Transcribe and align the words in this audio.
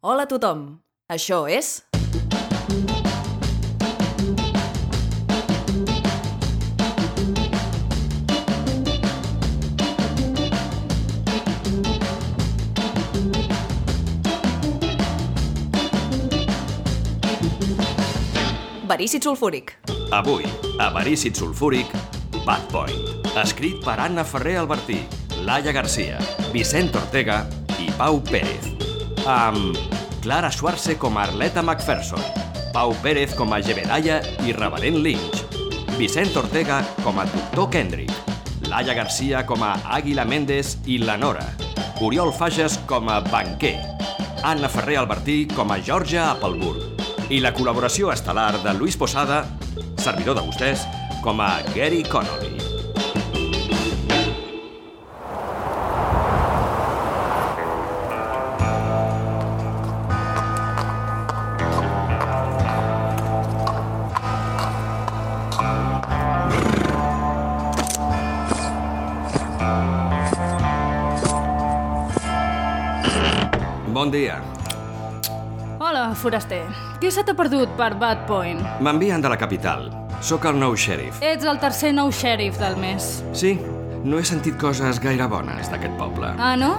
Hola 0.00 0.24
a 0.24 0.28
tothom. 0.30 0.80
Això 1.12 1.42
és... 1.44 1.82
Verícid 18.88 19.20
sulfúric. 19.20 19.76
Avui, 20.16 20.48
a 20.80 20.88
Verícid 20.96 21.36
Sulfúric, 21.36 21.92
Bad 22.48 22.64
Point. 22.72 23.28
Escrit 23.36 23.84
per 23.84 24.00
Anna 24.00 24.24
Ferrer 24.24 24.56
Albertí, 24.64 25.02
Laia 25.44 25.76
Garcia, 25.76 26.18
Vicent 26.56 26.96
Ortega 26.96 27.44
i 27.76 27.92
Pau 28.00 28.24
Pérez. 28.24 28.79
Amb 29.26 29.76
Clara 30.22 30.50
Schwarze 30.50 30.96
com 30.98 31.18
a 31.18 31.22
Arleta 31.22 31.60
McPherson, 31.60 32.20
Pau 32.72 32.94
Pérez 33.02 33.34
com 33.36 33.52
a 33.52 33.60
Jebediah 33.60 34.20
i 34.46 34.52
Reverend 34.52 35.02
Lynch, 35.04 35.44
Vicent 35.98 36.36
Ortega 36.36 36.80
com 37.04 37.18
a 37.20 37.26
Doctor 37.28 37.68
Kendrick, 37.70 38.12
Laia 38.68 38.94
Garcia 38.94 39.44
com 39.46 39.62
a 39.62 39.74
Àguila 39.84 40.24
Méndez 40.24 40.78
i 40.86 40.98
la 40.98 41.18
Nora, 41.20 41.44
Oriol 42.00 42.32
Fages 42.32 42.78
com 42.88 43.08
a 43.12 43.20
banquer, 43.20 43.76
Anna 44.42 44.68
Ferrer 44.72 45.00
Albertí 45.02 45.44
com 45.52 45.72
a 45.72 45.80
Georgia 45.84 46.30
Appleburg 46.30 47.28
i 47.30 47.42
la 47.44 47.52
col·laboració 47.54 48.10
estel·lar 48.14 48.54
de 48.64 48.74
Luis 48.78 48.96
Posada, 48.96 49.44
servidor 50.00 50.40
de 50.40 50.46
vostès, 50.48 50.88
com 51.22 51.44
a 51.44 51.58
Gary 51.74 52.02
Connolly. 52.08 52.49
Bon 74.00 74.08
dia. 74.08 74.38
Hola, 75.76 76.14
foraster. 76.16 76.62
Què 77.02 77.10
se 77.12 77.20
t'ha 77.20 77.34
perdut 77.36 77.74
per 77.76 77.90
Bad 78.00 78.22
Point? 78.24 78.62
M'envien 78.80 79.20
de 79.20 79.28
la 79.28 79.36
capital. 79.36 79.90
Sóc 80.24 80.46
el 80.48 80.56
nou 80.56 80.72
xèrif. 80.72 81.18
Ets 81.20 81.44
el 81.44 81.58
tercer 81.60 81.90
nou 81.92 82.08
xèrif 82.08 82.56
del 82.62 82.78
mes. 82.80 83.10
Sí, 83.36 83.50
no 84.00 84.16
he 84.16 84.24
sentit 84.24 84.56
coses 84.62 85.02
gaire 85.04 85.26
bones 85.28 85.68
d'aquest 85.68 85.98
poble. 86.00 86.30
Ah, 86.40 86.54
no? 86.56 86.70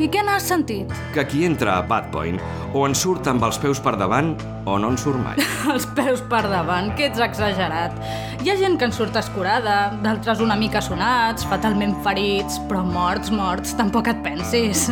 I 0.00 0.08
què 0.08 0.22
n'has 0.24 0.46
sentit? 0.48 0.94
Que 1.12 1.26
qui 1.28 1.42
entra 1.44 1.74
a 1.76 1.82
Bad 1.84 2.08
Point 2.14 2.40
o 2.72 2.86
en 2.88 2.96
surt 2.96 3.28
amb 3.28 3.44
els 3.44 3.60
peus 3.60 3.82
per 3.84 3.98
davant 4.00 4.32
o 4.64 4.78
no 4.80 4.94
en 4.94 4.96
surt 5.02 5.20
mai. 5.20 5.36
Els 5.74 5.84
peus 5.98 6.24
per 6.32 6.46
davant, 6.48 6.94
que 6.96 7.10
ets 7.10 7.20
exagerat. 7.26 7.98
Hi 8.40 8.54
ha 8.54 8.56
gent 8.62 8.80
que 8.80 8.88
en 8.88 8.96
surt 8.96 9.20
escurada, 9.20 9.76
d'altres 10.00 10.40
una 10.40 10.56
mica 10.56 10.80
sonats, 10.80 11.44
fatalment 11.52 11.92
ferits, 12.08 12.56
però 12.72 12.80
morts, 12.88 13.28
morts, 13.36 13.76
tampoc 13.76 14.08
et 14.14 14.24
pensis. 14.24 14.88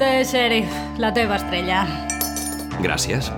Té, 0.00 0.22
xèrif, 0.26 0.72
la 0.98 1.12
teva 1.14 1.36
estrella. 1.38 1.84
Gràcies. 2.82 3.28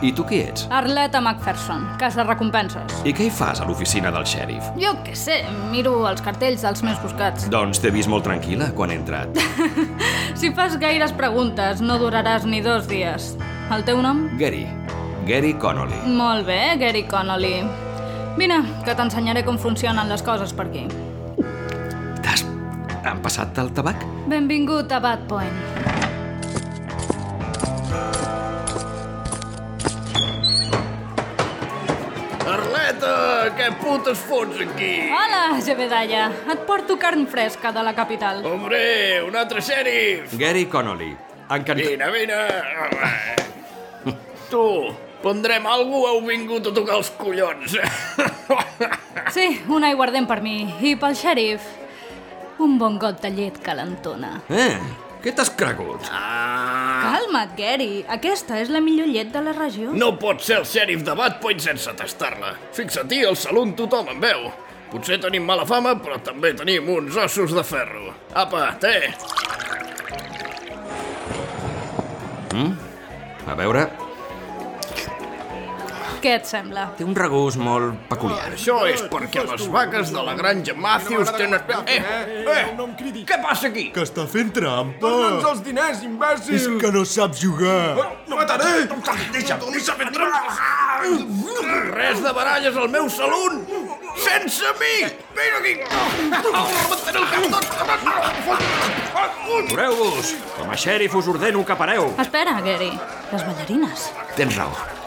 I 0.00 0.14
tu 0.16 0.24
qui 0.24 0.38
ets? 0.40 0.64
Arleta 0.72 1.20
McPherson, 1.20 1.82
casa 2.00 2.24
recompenses. 2.24 3.02
I 3.04 3.12
què 3.16 3.26
hi 3.28 3.32
fas 3.32 3.60
a 3.60 3.66
l'oficina 3.68 4.08
del 4.14 4.24
xèrif? 4.28 4.70
Jo 4.80 4.94
què 5.04 5.12
sé, 5.16 5.42
miro 5.72 5.92
els 6.08 6.22
cartells 6.24 6.64
dels 6.64 6.80
meus 6.86 7.00
buscats. 7.04 7.50
Doncs 7.52 7.82
t'he 7.82 7.92
vist 7.92 8.08
molt 8.08 8.24
tranquil·la 8.24 8.70
quan 8.76 8.92
he 8.94 8.98
entrat. 9.00 9.36
Si 10.40 10.48
fas 10.56 10.78
gaires 10.80 11.12
preguntes, 11.12 11.82
no 11.84 11.98
duraràs 12.00 12.46
ni 12.48 12.62
dos 12.64 12.86
dies. 12.88 13.34
El 13.74 13.84
teu 13.84 14.00
nom? 14.00 14.22
Gary. 14.40 14.62
Gary 15.28 15.52
Connolly. 15.60 15.98
Molt 16.16 16.46
bé, 16.48 16.60
Gary 16.80 17.02
Connolly. 17.10 17.58
Vine, 18.38 18.62
que 18.86 18.94
t'ensenyaré 18.96 19.44
com 19.44 19.60
funcionen 19.60 20.08
les 20.08 20.24
coses 20.24 20.54
per 20.56 20.70
aquí. 20.70 20.86
T'has... 22.24 22.46
Han 23.04 23.20
passat 23.20 23.58
el 23.60 23.74
tabac? 23.76 24.00
Benvingut 24.32 24.96
a 24.96 25.02
Bad 25.04 25.28
Point. 25.28 25.99
Què 33.56 33.68
putes 33.80 34.20
fots 34.28 34.60
aquí? 34.64 34.92
Hola, 35.14 35.42
Jebediah. 35.64 36.28
Et 36.52 36.62
porto 36.68 36.96
carn 37.00 37.26
fresca 37.30 37.72
de 37.72 37.82
la 37.86 37.92
capital. 37.96 38.42
Hombre, 38.46 38.80
un 39.26 39.36
altre 39.36 39.62
xèrif! 39.64 40.34
Gary 40.38 40.66
Connolly. 40.66 41.12
Encantat. 41.50 41.86
Vine, 41.86 42.10
vine! 42.14 42.40
Tu, 44.50 44.62
prendrem 45.22 45.66
algú 45.70 46.00
o 46.02 46.08
heu 46.10 46.24
vingut 46.26 46.66
a 46.66 46.72
tocar 46.74 46.96
els 46.98 47.12
collons? 47.18 47.76
Sí, 49.30 49.44
un 49.70 49.84
aiguardent 49.86 50.26
per 50.26 50.40
mi. 50.42 50.64
I 50.82 50.96
pel 50.98 51.14
xèrif, 51.14 51.62
un 52.58 52.72
bon 52.80 52.96
got 52.98 53.20
de 53.22 53.30
llet 53.30 53.60
calentona. 53.62 54.40
Eh, 54.50 54.74
què 55.22 55.30
t'has 55.36 55.52
cregut? 55.54 56.02
Ah, 56.10 56.59
Calma't, 57.10 57.56
Gary. 57.58 58.04
Aquesta 58.06 58.60
és 58.62 58.68
la 58.70 58.80
millor 58.84 59.08
llet 59.10 59.32
de 59.34 59.40
la 59.42 59.52
regió. 59.56 59.90
no 59.92 60.12
pot 60.18 60.42
ser 60.46 60.60
el 60.60 60.66
xèrif 60.68 61.02
de 61.06 61.14
Bad 61.18 61.40
Point 61.42 61.58
sense 61.58 61.90
tastar-la. 61.98 62.52
Fixa't-hi, 62.76 63.24
al 63.26 63.36
salon 63.36 63.72
tothom 63.74 64.12
en 64.12 64.20
veu. 64.22 64.50
Potser 64.92 65.18
tenim 65.22 65.42
mala 65.46 65.64
fama, 65.66 65.96
però 66.02 66.20
també 66.22 66.52
tenim 66.54 66.88
uns 66.90 67.16
ossos 67.16 67.54
de 67.54 67.64
ferro. 67.66 68.14
Apa, 68.34 68.76
té! 68.82 69.10
A 73.46 73.54
veure, 73.58 73.86
Què 76.20 76.34
et 76.36 76.48
sembla? 76.48 76.90
té 77.00 77.04
un 77.06 77.14
regust 77.16 77.56
molt 77.56 77.96
peculiar. 78.10 78.50
Això 78.52 78.82
és 78.90 79.00
perquè 79.08 79.44
les 79.46 79.62
vaques 79.72 80.10
de 80.12 80.24
la 80.26 80.34
granja 80.36 80.74
Matthews 80.76 81.30
tenen... 81.32 81.62
Eh, 81.88 81.96
eh, 82.44 83.24
què 83.24 83.38
passa 83.40 83.70
aquí? 83.70 83.86
Que 83.94 84.04
està 84.04 84.26
fent 84.28 84.52
trampa! 84.56 85.00
Dona'ns 85.00 85.48
els 85.52 85.62
diners, 85.64 86.02
imbècil! 86.04 86.58
És 86.58 86.68
que 86.82 86.92
no 86.92 87.06
saps 87.08 87.40
jugar! 87.40 87.96
No 88.28 88.36
mataré! 88.36 88.84
Deixa'm, 89.32 89.64
deixa'm 89.72 90.02
fer 90.02 90.10
trampes! 90.18 90.60
Res 91.96 92.22
de 92.26 92.36
baralles 92.36 92.76
al 92.84 92.92
meu 92.92 93.08
salon! 93.16 93.64
Sense 94.20 94.76
mi! 94.82 94.94
Vine 95.40 95.56
aquí! 95.62 95.74
Rebentaré 96.44 97.24
el 97.24 97.28
cap 97.32 97.44
tot! 97.56 97.64
Atureu-vos! 99.24 100.36
Com 100.60 100.68
a 100.68 100.80
xèrif 100.84 101.16
us 101.16 101.32
ordeno 101.32 101.64
que 101.64 101.80
pareu. 101.80 102.12
Espera, 102.20 102.60
Gary. 102.60 102.92
Les 103.32 103.46
ballarines. 103.46 104.10
Tens 104.36 104.60
raó. 104.60 104.99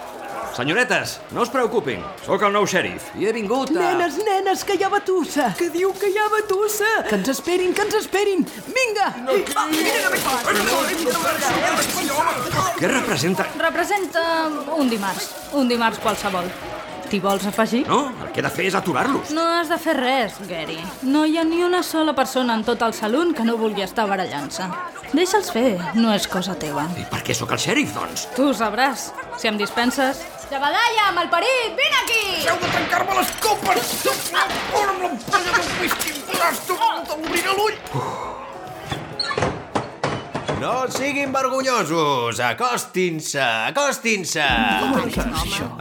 Senyoretes, 0.54 1.20
no 1.32 1.42
us 1.42 1.50
preocupin. 1.50 2.04
Sóc 2.22 2.44
el 2.46 2.52
nou 2.54 2.68
xèrif 2.70 3.08
i 3.18 3.26
he 3.26 3.32
vingut 3.34 3.72
a... 3.74 3.80
Nenes, 3.80 4.20
nenes, 4.22 4.62
que 4.68 4.76
hi 4.78 4.84
ha 4.86 4.90
batussa! 4.94 5.48
Que 5.58 5.72
diu 5.74 5.90
que 5.98 6.12
hi 6.14 6.20
ha 6.22 6.28
batussa! 6.30 6.92
Que 7.08 7.18
ens 7.18 7.32
esperin, 7.34 7.74
que 7.74 7.82
ens 7.88 7.98
esperin! 7.98 8.46
Vinga! 8.76 9.08
Què 12.78 12.92
representa... 12.94 13.48
Representa 13.66 14.28
un 14.78 14.94
dimarts. 14.94 15.32
Un 15.58 15.74
dimarts 15.74 15.98
qualsevol. 16.06 16.52
T'hi 17.14 17.20
vols 17.22 17.44
afegir? 17.46 17.84
No, 17.86 18.08
el 18.26 18.32
que 18.34 18.42
he 18.42 18.44
de 18.44 18.50
fer 18.50 18.64
és 18.66 18.74
aturar-los. 18.74 19.30
No 19.38 19.44
has 19.60 19.70
de 19.70 19.76
fer 19.78 19.94
res, 20.00 20.40
Gary. 20.50 20.80
No 21.06 21.28
hi 21.30 21.38
ha 21.38 21.44
ni 21.46 21.60
una 21.62 21.84
sola 21.86 22.16
persona 22.18 22.56
en 22.58 22.64
tot 22.66 22.82
el 22.82 22.96
salon 22.98 23.36
que 23.38 23.46
no 23.46 23.54
vulgui 23.60 23.86
estar 23.86 24.08
barallant-se. 24.10 24.66
Deixa'ls 25.14 25.52
fer, 25.54 25.76
no 25.94 26.10
és 26.16 26.26
cosa 26.26 26.58
teva. 26.58 26.88
I 26.98 27.06
per 27.14 27.22
què 27.22 27.38
sóc 27.38 27.54
el 27.54 27.62
xèrif, 27.62 27.94
doncs? 27.94 28.26
Tu 28.34 28.50
ho 28.50 28.58
sabràs. 28.58 29.12
Si 29.38 29.46
em 29.52 29.62
dispenses... 29.62 30.26
Jabadalla, 30.50 31.12
malparit, 31.14 31.78
vine 31.78 32.02
aquí! 32.02 32.22
Heu 32.50 32.58
de 32.66 32.74
trencar-me 32.74 33.22
les 33.22 33.38
copes! 33.46 33.96
Fora 34.10 34.90
amb 34.90 35.06
l'ampolla 35.06 35.58
del 35.62 35.74
whisky! 35.84 36.18
Tu 36.66 36.84
t'obriré 37.14 37.60
l'ull! 37.62 38.33
No 40.64 40.88
siguin 40.88 41.34
vergonyosos! 41.34 42.40
Acostin-se! 42.40 43.42
Acostin-se! 43.68 44.46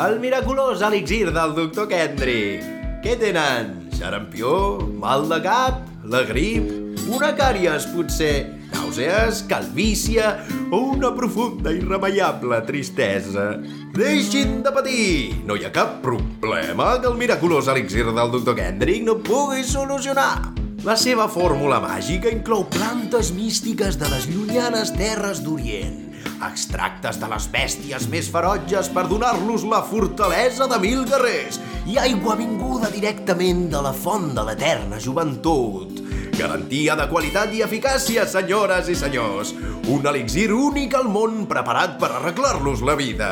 El 0.03 0.17
miraculós 0.19 0.81
elixir 0.83 1.29
del 1.31 1.53
doctor 1.55 1.87
Kendrick. 1.87 2.65
Què 3.05 3.13
tenen? 3.21 3.69
Xarampió? 3.95 4.81
Mal 4.99 5.29
de 5.31 5.39
cap? 5.45 5.85
La 6.03 6.25
grip? 6.27 6.67
Una 7.07 7.31
càries, 7.39 7.87
potser? 7.93 8.41
Nàusees? 8.73 9.45
Calvícia? 9.47 10.33
O 10.75 10.81
una 10.97 11.13
profunda 11.15 11.71
i 11.71 11.79
irremeiable 11.79 12.59
tristesa? 12.67 13.53
Deixin 13.95 14.65
de 14.67 14.75
patir! 14.75 15.45
No 15.47 15.55
hi 15.55 15.69
ha 15.69 15.71
cap 15.71 16.01
problema 16.03 16.97
que 16.99 17.07
el 17.13 17.23
miraculós 17.23 17.71
elixir 17.71 18.09
del 18.11 18.35
doctor 18.35 18.59
Kendrick 18.59 19.07
no 19.07 19.21
pugui 19.23 19.63
solucionar. 19.63 20.62
La 20.83 20.97
seva 20.99 21.29
fórmula 21.31 21.77
màgica 21.79 22.27
inclou 22.35 22.65
plantes 22.67 23.29
místiques 23.37 23.95
de 24.01 24.09
les 24.11 24.25
llunyanes 24.27 24.91
terres 24.97 25.39
d'Orient, 25.45 26.01
extractes 26.43 27.21
de 27.23 27.29
les 27.31 27.47
bèsties 27.53 28.09
més 28.11 28.27
ferotges 28.35 28.91
per 28.91 29.05
donar-los 29.07 29.63
la 29.71 29.79
fortalesa 29.87 30.67
de 30.67 30.81
mil 30.83 31.05
guerrers 31.07 31.61
i 31.87 32.01
aigua 32.03 32.35
vinguda 32.35 32.91
directament 32.91 33.69
de 33.71 33.79
la 33.87 33.95
font 33.95 34.33
de 34.35 34.43
l'eterna 34.49 34.99
joventut. 34.99 36.03
Garantia 36.35 36.99
de 36.99 37.07
qualitat 37.07 37.55
i 37.55 37.63
eficàcia, 37.63 38.27
senyores 38.27 38.91
i 38.91 38.99
senyors. 38.99 39.55
Un 39.87 40.03
elixir 40.11 40.51
únic 40.51 40.99
al 40.99 41.07
món 41.07 41.45
preparat 41.47 41.95
per 42.03 42.11
arreglar-los 42.17 42.83
la 42.83 42.99
vida. 42.99 43.31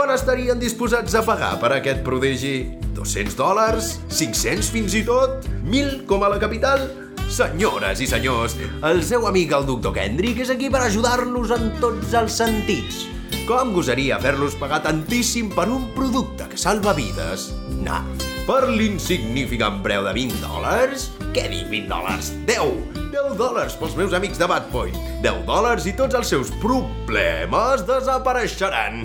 Quan 0.00 0.14
estarien 0.14 0.56
disposats 0.56 1.12
a 1.12 1.20
pagar 1.20 1.58
per 1.60 1.74
aquest 1.76 1.98
prodigi? 2.00 2.70
200 2.96 3.34
dòlars? 3.36 3.90
500 4.08 4.70
fins 4.72 4.94
i 4.96 5.02
tot? 5.04 5.44
1.000 5.60 6.06
com 6.08 6.24
a 6.24 6.30
la 6.32 6.38
capital? 6.40 6.86
Senyores 7.28 8.00
i 8.00 8.08
senyors, 8.08 8.54
el 8.88 9.02
seu 9.04 9.28
amic 9.28 9.52
el 9.52 9.68
doctor 9.68 9.92
Kendrick 9.98 10.40
és 10.40 10.54
aquí 10.56 10.72
per 10.72 10.86
ajudar-los 10.86 11.52
en 11.52 11.68
tots 11.84 12.16
els 12.16 12.40
sentits. 12.40 13.04
Com 13.44 13.76
gosaria 13.76 14.16
fer-los 14.24 14.56
pagar 14.56 14.80
tantíssim 14.88 15.52
per 15.52 15.68
un 15.68 15.90
producte 15.92 16.48
que 16.48 16.64
salva 16.64 16.96
vides? 16.96 17.50
No. 17.84 18.00
Per 18.48 18.72
l'insignificant 18.72 19.82
preu 19.84 20.08
de 20.08 20.16
20 20.16 20.40
dòlars? 20.48 21.10
Què 21.36 21.44
dic 21.52 21.68
20 21.68 21.92
dòlars? 21.92 22.32
10! 22.48 23.02
10 23.12 23.36
dòlars 23.36 23.76
pels 23.76 24.00
meus 24.00 24.16
amics 24.16 24.40
de 24.40 24.48
Bad 24.48 24.72
Point. 24.72 24.96
10 25.20 25.44
dòlars 25.44 25.92
i 25.92 25.92
tots 25.92 26.16
els 26.16 26.32
seus 26.32 26.56
problemes 26.64 27.84
desapareixeran. 27.84 29.04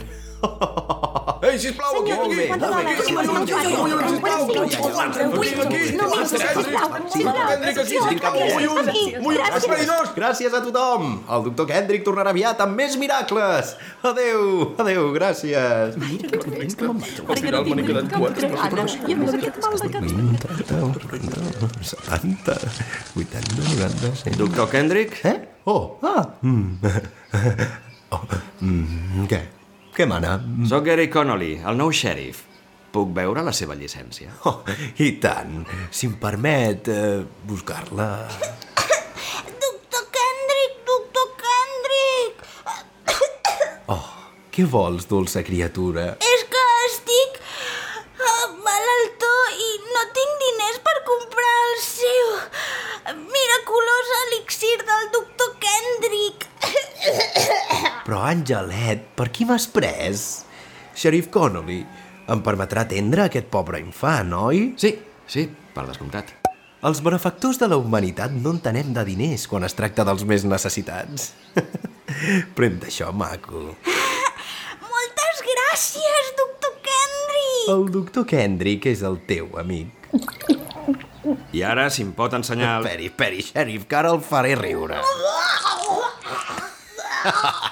Ei, 1.46 1.60
sisplau, 1.62 2.02
aquí, 2.02 2.12
aquí! 2.12 2.42
Gràcies 10.16 10.54
a 10.58 10.62
tothom! 10.66 11.20
El 11.30 11.44
doctor 11.50 11.68
Kendrick 11.70 12.06
tornarà 12.08 12.34
aviat 12.34 12.62
amb 12.66 12.74
més 12.80 12.96
miracles! 12.98 13.76
Adeu, 14.10 14.74
adeu, 14.82 15.12
gràcies! 15.14 15.94
Al 15.96 17.38
final 17.44 17.62
me 17.70 17.78
n'he 17.78 17.86
quedat 17.92 18.08
quatre. 18.16 18.50
70, 21.94 22.58
80, 23.22 23.54
90, 23.62 24.16
100... 24.24 24.38
Doctor 24.42 24.70
Kendrick? 24.74 25.22
Eh? 25.30 25.38
Oh, 25.70 25.98
ah! 26.02 26.26
Mm. 26.42 26.80
Oh, 28.14 28.22
mm, 28.62 29.26
què? 29.28 29.40
Què 29.96 30.04
mana? 30.04 30.34
Soc 30.68 30.84
Gary 30.90 31.06
Connolly, 31.08 31.54
el 31.64 31.78
nou 31.80 31.88
xèrif. 31.96 32.42
Puc 32.92 33.14
veure 33.16 33.40
la 33.48 33.54
seva 33.56 33.78
llicència? 33.80 34.34
Oh, 34.50 34.58
I 35.00 35.08
tant. 35.24 35.62
Si 35.88 36.10
em 36.10 36.18
permet 36.20 36.90
eh, 36.92 37.22
buscar-la... 37.48 38.08
Doctor 39.64 40.04
Kendrick, 40.18 40.74
doctor 40.90 41.32
Kendrick! 41.40 42.44
Oh, 43.96 44.04
què 44.52 44.68
vols, 44.76 45.08
dolça 45.08 45.46
criatura? 45.48 46.10
És 46.34 46.44
que 46.52 46.66
estic 46.90 47.40
eh, 47.40 48.48
malaltó 48.68 49.34
i 49.56 49.72
no 49.96 50.04
tinc 50.20 50.44
diners 50.44 50.84
per 50.90 50.98
comprar 51.08 51.56
el 51.70 51.80
seu 51.88 52.36
miraculós 53.24 54.14
elixir 54.26 54.76
del 54.84 55.08
doctor 55.16 55.56
Kendrick. 55.64 56.50
Però, 58.06 58.20
Angelet, 58.46 59.02
per 59.18 59.32
qui 59.34 59.42
m'has 59.50 59.64
pres? 59.74 60.20
Sheriff 60.94 61.32
Connolly, 61.34 61.80
em 62.30 62.44
permetrà 62.46 62.84
atendre 62.86 63.24
aquest 63.26 63.48
pobre 63.50 63.80
infant, 63.82 64.36
oi? 64.38 64.60
Sí, 64.78 64.92
sí, 65.26 65.48
per 65.74 65.88
descomptat. 65.88 66.30
Els 66.86 67.02
benefactors 67.02 67.58
de 67.58 67.72
la 67.72 67.80
humanitat 67.82 68.36
no 68.38 68.54
entenem 68.54 68.94
de 68.94 69.02
diners 69.08 69.48
quan 69.50 69.66
es 69.66 69.74
tracta 69.74 70.06
dels 70.06 70.22
més 70.30 70.46
necessitats. 70.46 71.32
Prem 72.60 72.78
d'això, 72.84 73.10
maco. 73.18 73.64
Moltes 74.94 75.42
gràcies, 75.50 76.32
doctor 76.38 76.78
Kendrick! 76.86 77.66
El 77.74 77.90
doctor 77.98 78.30
Kendrick 78.30 78.86
és 78.94 79.02
el 79.10 79.24
teu 79.26 79.58
amic. 79.58 79.90
I 81.50 81.66
ara, 81.66 81.90
si 81.90 82.06
em 82.06 82.14
pot 82.14 82.38
ensenyar... 82.38 82.78
El... 82.78 82.92
Esperi, 82.94 83.10
esperi, 83.10 83.42
Sheriff, 83.50 83.90
que 83.90 84.04
ara 84.04 84.14
el 84.14 84.22
faré 84.22 84.54
riure. 84.54 85.02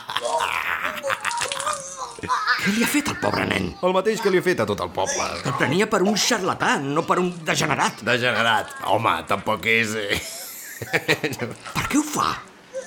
Què 2.63 2.71
li 2.77 2.83
ha 2.85 2.87
fet 2.87 3.09
al 3.11 3.17
pobre 3.19 3.43
nen? 3.49 3.65
El 3.83 3.91
mateix 3.91 4.21
que 4.23 4.31
li 4.31 4.39
he 4.39 4.43
fet 4.45 4.61
a 4.63 4.65
tot 4.69 4.79
el 4.85 4.91
poble. 4.95 5.25
El 5.43 5.55
prenia 5.59 5.87
per 5.91 5.99
un 6.07 6.15
xarlatà, 6.15 6.77
no 6.79 7.03
per 7.03 7.17
un 7.19 7.27
degenerat. 7.43 7.99
Degenerat. 8.07 8.71
Home, 8.87 9.17
tampoc 9.27 9.67
és... 9.67 9.91
Eh... 9.99 10.21
Per 11.75 11.83
què 11.91 11.99
ho 11.99 12.05
fa? 12.07 12.29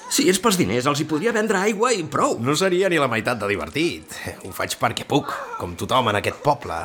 Si 0.08 0.24
és 0.30 0.40
pels 0.40 0.56
diners, 0.56 0.88
els 0.88 1.02
hi 1.02 1.06
podria 1.10 1.34
vendre 1.36 1.60
aigua 1.60 1.90
i 1.92 2.06
prou. 2.08 2.38
No 2.40 2.56
seria 2.56 2.88
ni 2.88 2.96
la 3.02 3.10
meitat 3.12 3.42
de 3.42 3.50
divertit. 3.52 4.16
Ho 4.48 4.54
faig 4.56 4.78
perquè 4.80 5.04
puc, 5.08 5.34
com 5.60 5.76
tothom 5.76 6.08
en 6.08 6.22
aquest 6.22 6.40
poble. 6.46 6.80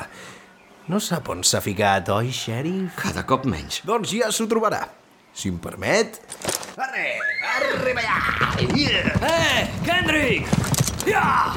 No 0.92 1.00
sap 1.00 1.32
on 1.32 1.46
s'ha 1.48 1.64
ficat, 1.64 2.12
oi, 2.12 2.34
xèrif? 2.36 2.98
Cada 3.00 3.24
cop 3.30 3.48
menys. 3.48 3.86
Doncs 3.88 4.18
ja 4.20 4.34
s'ho 4.36 4.50
trobarà. 4.52 4.84
Si 5.32 5.48
em 5.48 5.64
permet... 5.64 6.20
Arre! 6.76 7.08
Arriba 7.56 8.04
allà! 8.04 8.68
Yeah! 8.76 9.16
Eh, 9.32 9.68
Kendrick! 9.88 10.52
Ja! 11.08 11.56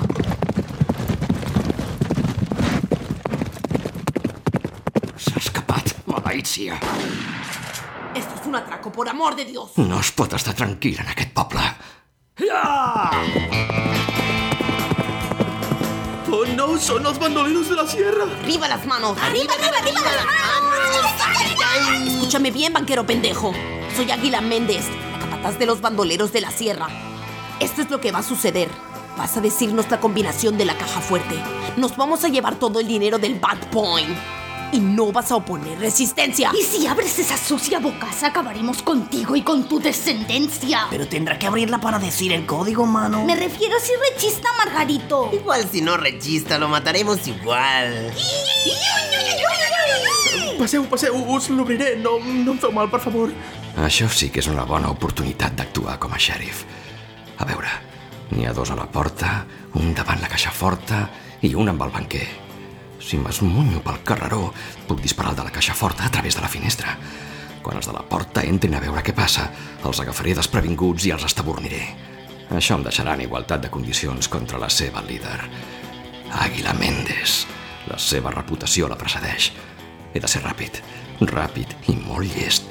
Esto 8.15 8.35
es 8.41 8.47
un 8.47 8.55
atraco, 8.55 8.93
por 8.93 9.09
amor 9.09 9.35
de 9.35 9.45
Dios. 9.45 9.73
No 9.77 10.01
es 10.01 10.13
pot 10.13 10.33
estar 10.33 10.55
tranquil 10.55 10.99
en 11.01 11.09
aquest 11.09 11.33
poble. 11.33 11.61
Ja! 12.39 13.11
Oh, 16.31 16.45
no, 16.57 16.77
són 16.83 17.07
els 17.07 17.19
bandoleros 17.19 17.69
de 17.71 17.77
la 17.79 17.87
sierra. 17.87 18.25
Arriba 18.43 18.67
las 18.69 18.87
manos. 18.87 19.19
Arriba, 19.23 19.55
arriba, 19.55 19.79
arriba, 19.79 20.01
las 20.01 20.27
manos. 20.27 20.65
Escúchame 22.09 22.51
bien, 22.51 22.73
banquero 22.73 23.07
pendejo. 23.07 23.53
Soy 23.97 24.11
Águila 24.11 24.41
Méndez, 24.41 24.85
la 25.13 25.19
capataz 25.21 25.59
de 25.59 25.67
los 25.67 25.81
bandoleros 25.81 26.33
de 26.33 26.41
la 26.41 26.51
sierra. 26.51 26.89
Esto 27.61 27.83
es 27.83 27.91
lo 27.91 28.01
que 28.01 28.11
va 28.11 28.19
a 28.19 28.23
suceder. 28.25 28.69
Vas 29.17 29.37
a 29.37 29.41
decirnos 29.41 29.89
la 29.91 30.01
combinación 30.01 30.59
de 30.59 30.65
la 30.65 30.77
caja 30.77 31.01
fuerte. 31.01 31.37
Nos 31.77 31.97
vamos 31.97 32.25
a 32.25 32.29
llevar 32.29 32.57
todo 32.57 32.81
el 32.81 32.89
dinero 32.89 33.19
del 33.19 33.39
Bad 33.39 33.71
Point. 33.71 34.44
Y 34.73 34.81
no 34.81 35.13
vas 35.13 35.31
a 35.31 35.37
oponer 35.37 35.79
resistencia. 35.79 36.51
Y 36.59 36.63
si 36.63 36.87
abres 36.87 37.19
esa 37.19 37.37
sucia 37.37 37.79
bocaza, 37.79 38.29
acabaremos 38.29 38.83
contigo 38.83 39.37
y 39.37 39.43
con 39.43 39.69
tu 39.69 39.79
descendencia. 39.79 40.87
Pero 40.91 41.07
tendrá 41.07 41.39
que 41.39 41.47
abrirla 41.47 41.81
para 41.81 41.99
decir 41.99 42.33
el 42.33 42.45
código, 42.47 42.87
mano. 42.87 43.25
Me 43.25 43.37
refiero 43.37 43.77
si 43.81 43.93
rechista, 44.11 44.49
Margarito. 44.59 45.31
Igual 45.33 45.69
si 45.71 45.81
no 45.81 45.97
rechista, 45.97 46.59
lo 46.59 46.69
mataremos 46.69 47.27
igual. 47.27 48.13
Passeu, 50.59 50.85
passeu, 50.87 51.15
us 51.15 51.51
l'obriré. 51.51 51.97
No, 51.97 52.19
no 52.19 52.55
em 52.55 52.59
feu 52.59 52.73
mal, 52.73 52.89
per 52.91 53.01
favor. 53.03 53.33
Això 53.85 54.07
sí 54.09 54.31
que 54.31 54.41
és 54.41 54.49
una 54.49 54.65
bona 54.69 54.93
oportunitat 54.93 55.57
d'actuar 55.59 55.99
com 56.03 56.15
a 56.15 56.21
xèrif. 56.21 56.63
A 57.43 57.45
veure, 57.49 57.73
n'hi 58.31 58.47
ha 58.47 58.55
dos 58.55 58.71
a 58.71 58.79
la 58.79 58.87
porta, 58.87 59.43
un 59.75 59.93
davant 59.99 60.23
la 60.23 60.31
caixa 60.31 60.55
forta 60.55 61.09
i 61.43 61.55
un 61.59 61.75
amb 61.75 61.83
el 61.83 61.93
banquer. 61.95 62.44
Si 63.05 63.19
m'esmunyo 63.21 63.83
pel 63.85 64.01
carreró, 64.07 64.49
puc 64.89 65.03
disparar 65.05 65.35
el 65.35 65.39
de 65.43 65.45
la 65.45 65.53
caixa 65.53 65.75
forta 65.77 66.07
a 66.07 66.11
través 66.11 66.39
de 66.39 66.41
la 66.41 66.49
finestra. 66.49 66.97
Quan 67.65 67.77
els 67.77 67.89
de 67.89 67.93
la 67.93 68.05
porta 68.09 68.45
entrin 68.49 68.77
a 68.77 68.81
veure 68.81 69.03
què 69.05 69.13
passa, 69.17 69.51
els 69.85 70.01
agafaré 70.01 70.33
desprevinguts 70.37 71.05
i 71.05 71.13
els 71.13 71.27
estaborniré. 71.29 71.83
Això 72.57 72.79
em 72.79 72.85
deixarà 72.85 73.15
en 73.17 73.25
igualtat 73.27 73.65
de 73.65 73.71
condicions 73.73 74.29
contra 74.33 74.61
la 74.61 74.71
seva 74.73 75.05
líder. 75.05 75.37
Àguila 76.45 76.73
Méndez. 76.81 77.45
La 77.91 78.01
seva 78.01 78.33
reputació 78.33 78.89
la 78.89 78.97
precedeix. 79.01 79.51
He 80.15 80.21
de 80.21 80.31
ser 80.31 80.41
ràpid, 80.45 80.81
ràpid 81.29 81.77
i 81.93 81.99
molt 82.01 82.33
llest. 82.33 82.69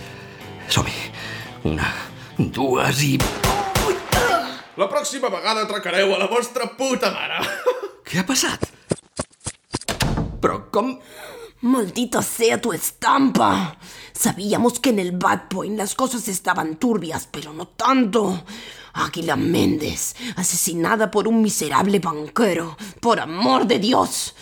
Som-hi. 0.73 1.09
Una, 1.69 1.91
dues 2.37 3.05
i... 3.05 3.15
La 4.81 4.89
pròxima 4.89 5.29
vegada 5.29 5.67
atracareu 5.67 6.15
a 6.15 6.21
la 6.23 6.29
vostra 6.31 6.65
puta 6.73 7.13
mare. 7.13 7.43
Què 8.09 8.23
ha 8.23 8.25
passat? 8.25 8.62
Però 10.43 10.65
com... 10.69 10.97
Maldita 11.63 12.21
sea 12.21 12.59
tu 12.59 12.73
estampa. 12.73 13.77
Sabíamos 14.11 14.81
que 14.81 14.89
en 14.89 14.99
el 14.99 15.13
Bad 15.13 15.47
Point 15.47 15.77
las 15.77 15.95
cosas 15.95 16.27
estaban 16.27 16.75
turbias, 16.75 17.29
pero 17.31 17.53
no 17.53 17.67
tanto. 17.69 18.43
Águila 18.91 19.37
Méndez, 19.37 20.13
asesinada 20.35 21.09
por 21.09 21.25
un 21.29 21.41
miserable 21.41 21.99
banquero. 21.99 22.75
Por 22.99 23.21
amor 23.21 23.65
de 23.65 23.79
Dios. 23.79 24.35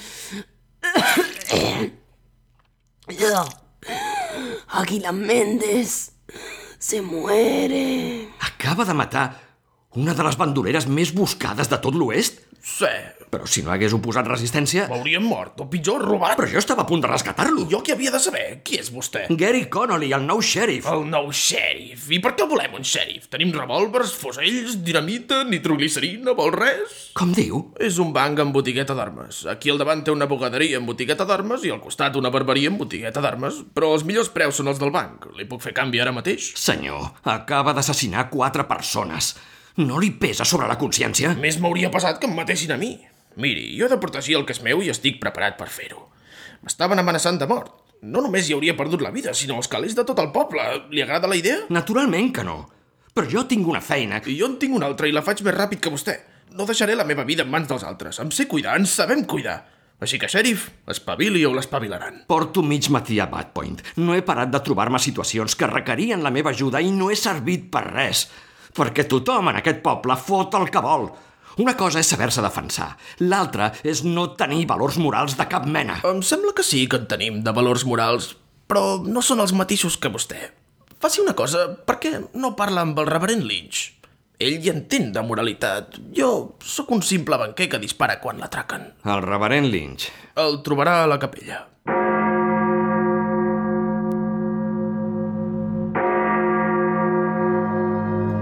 Águila 4.70 5.12
Méndez 5.12 6.14
se 6.80 7.02
muere. 7.04 8.34
Acaba 8.40 8.84
de 8.84 8.96
matar 8.96 9.40
una 9.94 10.16
de 10.16 10.24
les 10.24 10.38
bandoleres 10.40 10.88
més 10.88 11.14
buscades 11.14 11.70
de 11.70 11.78
tot 11.78 11.94
l'oest? 11.94 12.42
Sí. 12.62 12.90
Però 13.32 13.48
si 13.50 13.64
no 13.66 13.72
hagués 13.74 13.94
oposat 13.96 14.28
resistència... 14.28 14.86
M'hauríem 14.92 15.24
mort, 15.26 15.58
o 15.64 15.66
pitjor, 15.72 16.04
robat. 16.06 16.36
Però 16.38 16.50
jo 16.52 16.60
estava 16.62 16.84
a 16.84 16.88
punt 16.90 17.02
de 17.02 17.10
rescatar-lo. 17.10 17.64
Jo 17.72 17.80
qui 17.82 17.94
havia 17.94 18.12
de 18.14 18.20
saber? 18.22 18.44
Qui 18.68 18.78
és 18.82 18.92
vostè? 18.94 19.24
Gary 19.40 19.64
Connolly, 19.72 20.12
el 20.14 20.26
nou 20.28 20.44
xèrif. 20.46 20.86
El 20.92 21.06
nou 21.10 21.32
xèrif. 21.34 22.06
I 22.14 22.20
per 22.22 22.34
què 22.38 22.46
volem 22.50 22.76
un 22.78 22.86
xèrif? 22.86 23.30
Tenim 23.34 23.54
revòlvers, 23.56 24.14
fusells, 24.20 24.76
dinamita, 24.86 25.42
nitroglicerina, 25.50 26.36
vol 26.38 26.52
res? 26.54 26.98
Com 27.18 27.32
diu? 27.36 27.64
És 27.82 27.98
un 28.04 28.12
banc 28.16 28.44
amb 28.44 28.54
botigueta 28.56 28.96
d'armes. 28.98 29.46
Aquí 29.52 29.72
al 29.74 29.80
davant 29.82 30.04
té 30.06 30.14
una 30.14 30.28
bugaderia 30.30 30.82
amb 30.82 30.92
botigueta 30.92 31.26
d'armes 31.26 31.66
i 31.66 31.72
al 31.74 31.82
costat 31.82 32.20
una 32.20 32.34
barberia 32.34 32.70
amb 32.70 32.84
botigueta 32.84 33.24
d'armes. 33.24 33.64
Però 33.74 33.94
els 33.96 34.06
millors 34.06 34.30
preus 34.36 34.60
són 34.60 34.70
els 34.70 34.82
del 34.82 34.94
banc. 34.94 35.32
Li 35.40 35.48
puc 35.50 35.64
fer 35.64 35.74
canvi 35.78 36.04
ara 36.04 36.14
mateix? 36.14 36.52
Senyor, 36.60 37.14
acaba 37.24 37.74
d'assassinar 37.74 38.28
quatre 38.30 38.68
persones. 38.70 39.34
No 39.80 40.00
li 40.04 40.12
pesa 40.12 40.44
sobre 40.48 40.68
la 40.68 40.78
consciència? 40.80 41.32
Més 41.40 41.60
m'hauria 41.62 41.92
passat 41.94 42.20
que 42.20 42.28
em 42.28 42.36
matessin 42.36 42.74
a 42.76 42.80
mi. 42.80 42.98
Miri, 43.40 43.70
jo 43.78 43.88
he 43.88 43.92
de 43.92 44.00
protegir 44.02 44.36
el 44.36 44.44
que 44.48 44.52
és 44.56 44.64
meu 44.66 44.82
i 44.84 44.92
estic 44.92 45.22
preparat 45.22 45.56
per 45.60 45.70
fer-ho. 45.72 46.10
M'estaven 46.66 47.00
amenaçant 47.00 47.40
de 47.40 47.48
mort. 47.48 47.72
No 48.02 48.22
només 48.26 48.50
hi 48.50 48.56
hauria 48.58 48.76
perdut 48.76 49.02
la 49.06 49.14
vida, 49.14 49.34
sinó 49.38 49.56
els 49.62 49.70
calés 49.72 49.96
de 49.96 50.04
tot 50.04 50.20
el 50.20 50.32
poble. 50.36 50.66
Li 50.92 51.04
agrada 51.04 51.30
la 51.30 51.38
idea? 51.40 51.62
Naturalment 51.70 52.32
que 52.36 52.44
no. 52.44 52.58
Però 53.16 53.28
jo 53.30 53.46
tinc 53.48 53.68
una 53.68 53.82
feina... 53.84 54.20
I 54.26 54.36
jo 54.40 54.50
en 54.50 54.58
tinc 54.60 54.76
una 54.76 54.90
altra 54.90 55.08
i 55.08 55.16
la 55.16 55.24
faig 55.24 55.44
més 55.46 55.56
ràpid 55.56 55.80
que 55.84 55.94
vostè. 55.94 56.18
No 56.58 56.68
deixaré 56.68 56.98
la 56.98 57.08
meva 57.08 57.24
vida 57.24 57.46
en 57.46 57.52
mans 57.52 57.70
dels 57.70 57.86
altres. 57.88 58.20
Em 58.20 58.32
sé 58.36 58.48
cuidar, 58.52 58.76
ens 58.80 58.98
sabem 59.00 59.24
cuidar. 59.24 59.62
Així 60.02 60.18
que, 60.18 60.28
xèrif, 60.32 60.66
espavili 60.90 61.44
o 61.46 61.52
l'espavilaran. 61.54 62.24
Porto 62.28 62.64
mig 62.66 62.90
matí 62.90 63.20
a 63.22 63.28
Bad 63.30 63.52
Point. 63.54 63.84
No 64.02 64.16
he 64.18 64.24
parat 64.26 64.50
de 64.52 64.60
trobar-me 64.66 65.00
situacions 65.00 65.56
que 65.56 65.70
requerien 65.70 66.26
la 66.26 66.34
meva 66.34 66.56
ajuda 66.56 66.82
i 66.82 66.90
no 66.92 67.12
he 67.12 67.20
servit 67.20 67.70
per 67.72 67.86
res. 67.92 68.26
Perquè 68.78 69.06
tothom 69.10 69.52
en 69.52 69.60
aquest 69.60 69.82
poble 69.84 70.16
fot 70.18 70.56
el 70.60 70.70
que 70.72 70.84
vol. 70.84 71.10
Una 71.60 71.76
cosa 71.76 72.00
és 72.00 72.08
saber-se 72.08 72.42
defensar, 72.44 72.94
l'altra 73.20 73.74
és 73.84 74.06
no 74.08 74.30
tenir 74.40 74.64
valors 74.70 74.98
morals 75.02 75.36
de 75.38 75.46
cap 75.52 75.66
mena. 75.68 76.00
Em 76.08 76.22
sembla 76.24 76.56
que 76.56 76.64
sí 76.64 76.86
que 76.88 77.02
en 77.02 77.10
tenim 77.12 77.42
de 77.44 77.54
valors 77.54 77.84
morals, 77.86 78.32
però 78.72 79.02
no 79.04 79.24
són 79.26 79.44
els 79.44 79.52
mateixos 79.52 79.98
que 80.00 80.12
vostè. 80.14 80.40
Faci 81.02 81.20
una 81.20 81.36
cosa, 81.36 81.66
per 81.76 81.98
què 82.00 82.14
no 82.40 82.54
parla 82.56 82.86
amb 82.86 83.00
el 83.02 83.10
reverend 83.10 83.44
Lynch? 83.44 83.90
Ell 84.42 84.64
hi 84.64 84.72
entén 84.72 85.12
de 85.14 85.22
moralitat. 85.26 86.00
Jo 86.18 86.30
sóc 86.66 86.94
un 86.96 87.04
simple 87.06 87.38
banquer 87.38 87.68
que 87.70 87.82
dispara 87.82 88.20
quan 88.24 88.40
l'atraquen. 88.42 88.88
El 89.06 89.22
reverend 89.26 89.70
Lynch. 89.70 90.08
El 90.40 90.62
trobarà 90.66 91.02
a 91.04 91.12
la 91.12 91.20
capella. 91.22 91.66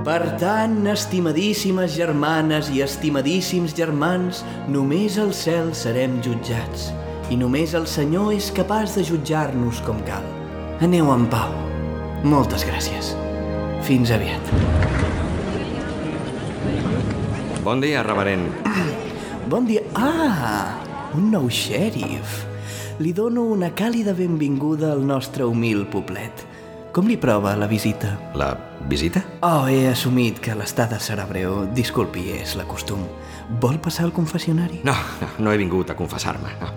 Per 0.09 0.31
tant, 0.41 0.87
estimadíssimes 0.89 1.91
germanes 1.93 2.71
i 2.73 2.79
estimadíssims 2.81 3.75
germans, 3.77 4.39
només 4.65 5.19
al 5.21 5.29
cel 5.37 5.69
serem 5.77 6.15
jutjats. 6.25 6.87
I 7.29 7.37
només 7.37 7.75
el 7.77 7.85
Senyor 7.85 8.31
és 8.33 8.47
capaç 8.57 8.95
de 8.97 9.03
jutjar-nos 9.05 9.83
com 9.85 10.01
cal. 10.07 10.25
Aneu 10.81 11.13
en 11.13 11.27
pau. 11.29 11.53
Moltes 12.25 12.65
gràcies. 12.65 13.13
Fins 13.85 14.09
aviat. 14.09 14.49
Bon 17.61 17.77
dia, 17.77 18.01
reverend. 18.01 18.49
Bon 19.53 19.69
dia. 19.69 19.85
Ah, 19.93 20.73
un 21.13 21.29
nou 21.29 21.53
xèrif. 21.53 22.47
Li 22.97 23.13
dono 23.13 23.45
una 23.53 23.75
càlida 23.77 24.17
benvinguda 24.17 24.89
al 24.89 25.05
nostre 25.05 25.45
humil 25.45 25.85
poblet. 25.85 26.48
Com 26.91 27.05
li 27.05 27.19
prova 27.22 27.53
la 27.55 27.67
visita? 27.69 28.15
La 28.34 28.50
visita? 28.89 29.22
Oh, 29.46 29.67
he 29.69 29.86
assumit 29.91 30.39
que 30.41 30.55
l'estada 30.58 30.98
serà 30.98 31.27
breu. 31.29 31.67
Disculpi, 31.77 32.24
és 32.39 32.55
la 32.58 32.65
costum. 32.65 33.03
Vol 33.62 33.77
passar 33.84 34.08
al 34.08 34.13
confessionari? 34.15 34.81
No, 34.88 34.96
no, 35.22 35.29
no 35.46 35.53
he 35.53 35.60
vingut 35.62 35.91
a 35.93 35.96
confessar-me. 35.98 36.55
No. 36.62 36.72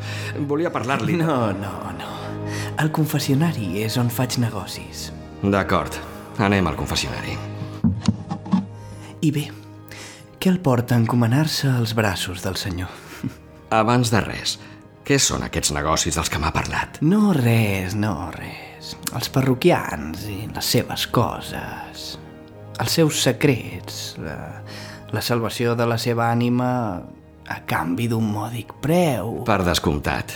Volia 0.50 0.72
parlar-li... 0.72 1.16
No, 1.16 1.36
no, 1.56 1.72
no. 1.96 2.10
El 2.82 2.90
confessionari 2.92 3.82
és 3.84 3.96
on 4.00 4.12
faig 4.12 4.36
negocis. 4.42 5.08
D'acord, 5.42 5.96
anem 6.44 6.68
al 6.68 6.76
confessionari. 6.76 7.38
I 9.22 9.30
bé, 9.32 9.46
què 10.42 10.50
el 10.52 10.60
porta 10.60 10.96
a 10.96 11.00
encomanar-se 11.00 11.70
als 11.70 11.94
braços 11.96 12.44
del 12.44 12.58
senyor? 12.60 12.92
Abans 13.72 14.12
de 14.12 14.20
res, 14.20 14.58
què 15.08 15.16
són 15.16 15.46
aquests 15.46 15.72
negocis 15.72 16.20
dels 16.20 16.28
que 16.28 16.42
m'ha 16.42 16.52
parlat? 16.52 17.00
No 17.00 17.32
res, 17.36 17.96
no 17.96 18.28
res. 18.36 18.71
Els 19.12 19.28
parroquians 19.28 20.22
i 20.32 20.46
les 20.48 20.68
seves 20.76 21.04
coses. 21.12 22.04
Els 22.80 22.94
seus 22.96 23.18
secrets. 23.20 24.16
La, 24.22 24.36
la 25.12 25.20
salvació 25.20 25.74
de 25.76 25.84
la 25.88 25.98
seva 26.00 26.30
ànima 26.32 26.70
a 27.52 27.58
canvi 27.68 28.08
d'un 28.08 28.24
mòdic 28.32 28.72
preu. 28.80 29.42
Per 29.44 29.60
descomptat. 29.66 30.32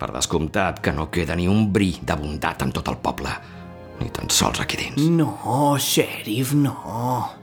Per 0.00 0.08
descomptat 0.14 0.80
que 0.80 0.94
no 0.94 1.10
queda 1.12 1.36
ni 1.36 1.48
un 1.50 1.68
bri 1.74 1.98
de 2.00 2.16
bondat 2.16 2.64
en 2.64 2.72
tot 2.72 2.88
el 2.88 2.96
poble. 3.04 3.34
Ni 4.00 4.08
tan 4.14 4.30
sols 4.32 4.62
aquí 4.62 4.78
dins. 4.80 5.02
No, 5.12 5.76
xèrif, 5.82 6.54
no. 6.56 7.34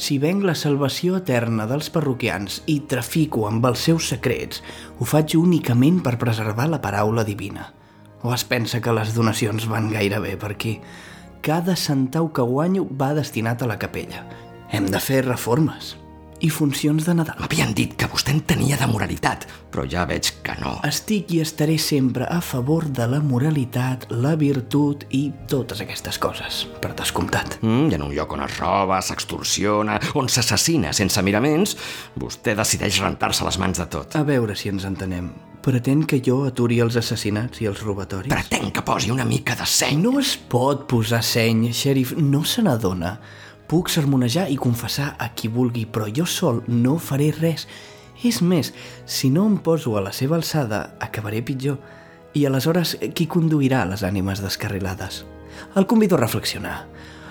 Si 0.00 0.16
venc 0.20 0.44
la 0.44 0.56
salvació 0.56 1.18
eterna 1.20 1.66
dels 1.70 1.90
parroquians 1.92 2.62
i 2.72 2.80
trafico 2.88 3.46
amb 3.48 3.64
els 3.68 3.88
seus 3.88 4.08
secrets, 4.12 4.60
ho 4.98 5.08
faig 5.08 5.36
únicament 5.40 6.00
per 6.04 6.18
preservar 6.20 6.68
la 6.72 6.80
paraula 6.82 7.24
divina. 7.24 7.68
O 8.22 8.34
es 8.34 8.44
pensa 8.44 8.82
que 8.84 8.92
les 8.92 9.14
donacions 9.16 9.68
van 9.70 9.88
gairebé 9.92 10.36
per 10.40 10.52
aquí? 10.56 10.78
Cada 11.40 11.76
centau 11.76 12.32
que 12.36 12.44
guanyo 12.44 12.84
va 12.84 13.14
destinat 13.16 13.62
a 13.62 13.70
la 13.70 13.78
capella. 13.80 14.26
Hem 14.70 14.90
de 14.92 15.00
fer 15.00 15.24
reformes 15.24 15.96
i 16.40 16.50
funcions 16.50 17.04
de 17.06 17.14
Nadal. 17.14 17.38
M'havien 17.40 17.72
dit 17.76 17.92
que 17.98 18.08
vostè 18.10 18.32
en 18.34 18.40
tenia 18.48 18.78
de 18.80 18.88
moralitat, 18.90 19.46
però 19.72 19.84
ja 19.88 20.06
veig 20.08 20.30
que 20.44 20.56
no. 20.60 20.76
Estic 20.86 21.34
i 21.36 21.40
estaré 21.44 21.76
sempre 21.78 22.26
a 22.30 22.40
favor 22.44 22.88
de 22.88 23.06
la 23.10 23.20
moralitat, 23.24 24.08
la 24.10 24.34
virtut 24.40 25.06
i 25.16 25.26
totes 25.50 25.82
aquestes 25.84 26.18
coses, 26.22 26.64
per 26.80 26.94
descomptat. 26.98 27.58
Mm, 27.62 27.90
I 27.92 27.98
en 27.98 28.06
un 28.08 28.14
lloc 28.16 28.32
on 28.36 28.44
es 28.46 28.56
roba, 28.58 29.02
s'extorsiona, 29.04 30.00
on 30.20 30.28
s'assassina 30.32 30.94
sense 30.96 31.22
miraments, 31.26 31.76
vostè 32.20 32.56
decideix 32.58 33.02
rentar-se 33.04 33.46
les 33.46 33.60
mans 33.60 33.84
de 33.84 33.88
tot. 33.90 34.16
A 34.16 34.24
veure 34.26 34.56
si 34.56 34.72
ens 34.72 34.88
entenem. 34.88 35.30
Pretén 35.60 36.06
que 36.08 36.22
jo 36.24 36.38
aturi 36.48 36.78
els 36.80 36.96
assassinats 36.96 37.60
i 37.60 37.66
els 37.68 37.82
robatoris? 37.84 38.32
Pretén 38.32 38.70
que 38.72 38.80
posi 38.80 39.10
una 39.12 39.26
mica 39.28 39.52
de 39.58 39.66
seny. 39.68 39.98
No 40.00 40.14
es 40.20 40.32
pot 40.48 40.86
posar 40.88 41.20
seny, 41.20 41.66
xèrif, 41.76 42.14
no 42.16 42.46
se 42.48 42.64
n'adona. 42.64 43.18
Puc 43.70 43.86
sermonejar 43.86 44.48
i 44.50 44.56
confessar 44.58 45.12
a 45.22 45.28
qui 45.38 45.46
vulgui, 45.46 45.84
però 45.86 46.08
jo 46.10 46.24
sol 46.26 46.56
no 46.66 46.96
faré 46.98 47.28
res. 47.36 47.68
És 48.26 48.40
més, 48.42 48.72
si 49.06 49.30
no 49.30 49.44
em 49.46 49.60
poso 49.62 49.94
a 49.94 50.02
la 50.02 50.10
seva 50.10 50.34
alçada, 50.34 50.96
acabaré 50.98 51.38
pitjor. 51.46 51.76
I 52.34 52.48
aleshores, 52.48 52.96
qui 53.14 53.28
conduirà 53.30 53.84
les 53.86 54.02
ànimes 54.02 54.42
descarrilades? 54.42 55.20
El 55.78 55.86
convido 55.86 56.18
a 56.18 56.20
reflexionar. 56.24 56.80